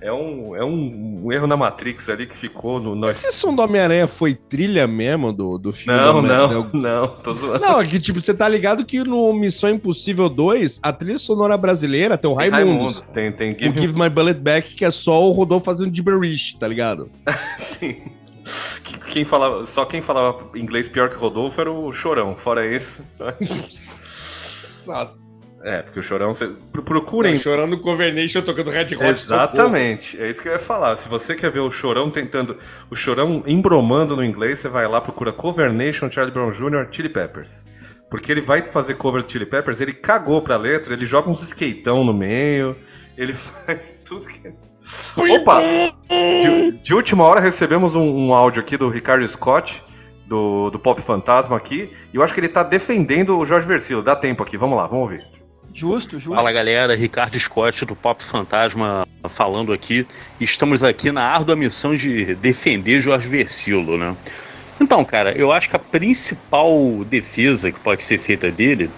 [0.00, 2.94] É um, é um, um erro na Matrix ali que ficou no.
[2.94, 3.08] no...
[3.08, 5.98] Esse som do Homem-Aranha foi trilha mesmo do, do filme?
[5.98, 7.60] Não, do não, Homem- não, tô zoando.
[7.60, 11.56] Não, é que tipo, você tá ligado que no Missão Impossível 2, a trilha sonora
[11.56, 13.08] brasileira tem o Tem Raimundos.
[13.08, 16.54] Tem, tem O Give, Give My Bullet Back, que é só o Rodolfo fazendo gibberish,
[16.58, 17.10] tá ligado?
[17.58, 17.96] Sim.
[18.84, 22.36] Que- Quem falava, só quem falava inglês pior que Rodolfo era o Chorão.
[22.36, 23.02] Fora isso.
[24.86, 25.27] Nossa.
[25.68, 26.32] É, porque o Chorão.
[26.32, 27.36] Cê, pro- procurem.
[27.36, 29.04] chorando o Covernation tocando Red Hot.
[29.04, 30.96] Exatamente, é isso que eu ia falar.
[30.96, 32.56] Se você quer ver o Chorão tentando.
[32.90, 36.88] O Chorão embromando no inglês, você vai lá, procura Cover Nation Charlie Brown Jr.
[36.90, 37.66] Chili Peppers.
[38.10, 41.42] Porque ele vai fazer cover de Chili Peppers, ele cagou pra letra, ele joga uns
[41.42, 42.74] skateão no meio,
[43.18, 44.50] ele faz tudo que.
[45.34, 45.60] Opa!
[46.08, 49.82] De, de última hora recebemos um, um áudio aqui do Ricardo Scott,
[50.26, 54.02] do, do Pop Fantasma aqui, e eu acho que ele tá defendendo o Jorge Versilo.
[54.02, 55.37] Dá tempo aqui, vamos lá, vamos ouvir.
[55.78, 56.34] Justo, justo.
[56.34, 60.04] Fala galera, Ricardo Scott do Pop Fantasma falando aqui.
[60.40, 64.16] Estamos aqui na árdua missão de defender Jorge Versilo, né?
[64.80, 66.74] Então, cara, eu acho que a principal
[67.08, 68.90] defesa que pode ser feita dele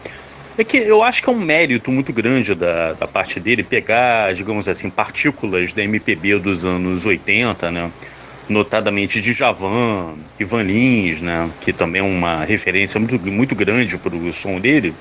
[0.57, 4.33] é que eu acho que é um mérito muito grande da, da parte dele pegar,
[4.33, 7.93] digamos assim, partículas da MPB dos anos 80, né?
[8.49, 11.51] Notadamente de Javan, Ivan Lins, né?
[11.61, 14.95] Que também é uma referência muito, muito grande para o som dele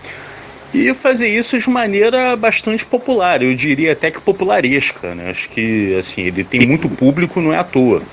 [0.73, 5.29] e fazer isso de maneira bastante popular, eu diria até que popularesca, né?
[5.29, 8.03] Acho que assim, ele tem muito público, não é à toa.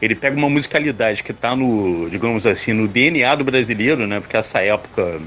[0.00, 4.20] Ele pega uma musicalidade que está no, digamos assim, no DNA do brasileiro, né?
[4.20, 5.20] Porque essa época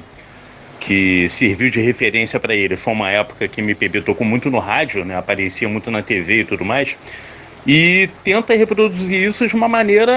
[0.80, 5.04] que serviu de referência para ele foi uma época que MPB tocou muito no rádio,
[5.04, 5.18] né?
[5.18, 6.98] Aparecia muito na TV e tudo mais.
[7.68, 10.14] E tenta reproduzir isso de uma maneira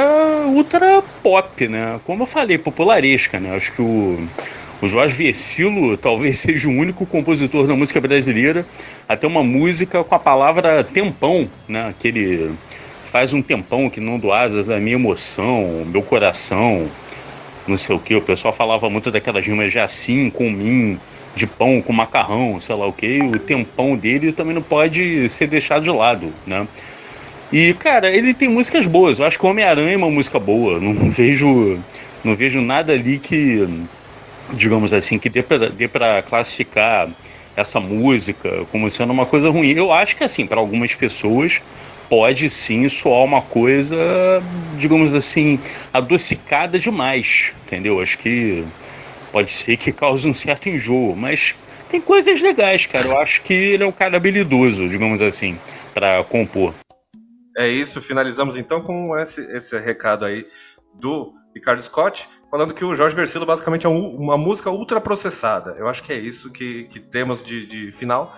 [0.47, 2.01] ultra pop, né?
[2.05, 3.55] Como eu falei, popularesca, né?
[3.55, 4.27] Acho que o
[4.83, 8.67] O Jorge Versilo talvez seja o único compositor da música brasileira
[9.09, 11.89] a ter uma música com a palavra tempão, né?
[11.89, 12.51] Aquele
[13.05, 16.89] faz um tempão que não do asas a minha emoção, meu coração,
[17.69, 18.17] não sei o que.
[18.17, 20.99] O pessoal falava muito daquelas rimas de assim, com mim,
[21.37, 23.21] de pão com macarrão, sei lá o que.
[23.21, 26.67] O tempão dele também não pode ser deixado de lado, né?
[27.53, 29.19] E, cara, ele tem músicas boas.
[29.19, 30.81] Eu acho que Homem-Aranha é uma música boa.
[30.81, 31.79] Não vejo,
[32.25, 33.69] não vejo nada ali que,
[34.53, 37.11] digamos assim, que dê pra classificar
[37.57, 39.73] essa música como sendo uma coisa ruim.
[39.73, 41.61] Eu acho que, assim, para algumas pessoas
[42.09, 43.97] pode sim soar uma coisa,
[44.77, 45.59] digamos assim,
[45.93, 48.01] adocicada demais, entendeu?
[48.01, 48.65] Acho que
[49.31, 51.55] pode ser que cause um certo enjoo, mas
[51.89, 53.07] tem coisas legais, cara.
[53.07, 55.59] Eu acho que ele é um cara habilidoso, digamos assim,
[55.95, 56.75] para compor.
[57.57, 60.47] É isso, finalizamos então com esse, esse recado aí
[60.95, 65.75] do Ricardo Scott, falando que o Jorge Versilo basicamente é um, uma música ultraprocessada.
[65.79, 68.37] Eu acho que é isso que, que temos de, de final.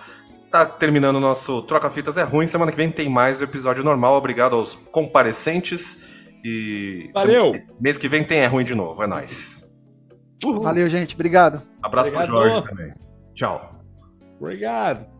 [0.49, 2.47] Tá terminando o nosso Troca Fitas é Ruim.
[2.47, 4.15] Semana que vem tem mais episódio normal.
[4.15, 5.97] Obrigado aos comparecentes.
[6.45, 7.11] E.
[7.13, 7.61] Valeu!
[7.77, 9.03] Mês que vem tem É Ruim de novo.
[9.03, 9.69] É nóis.
[10.61, 11.13] Valeu, gente.
[11.13, 11.61] Obrigado.
[11.83, 12.27] Abraço Obrigado.
[12.27, 12.93] pro Jorge também.
[13.33, 13.75] Tchau.
[14.39, 15.14] Obrigado.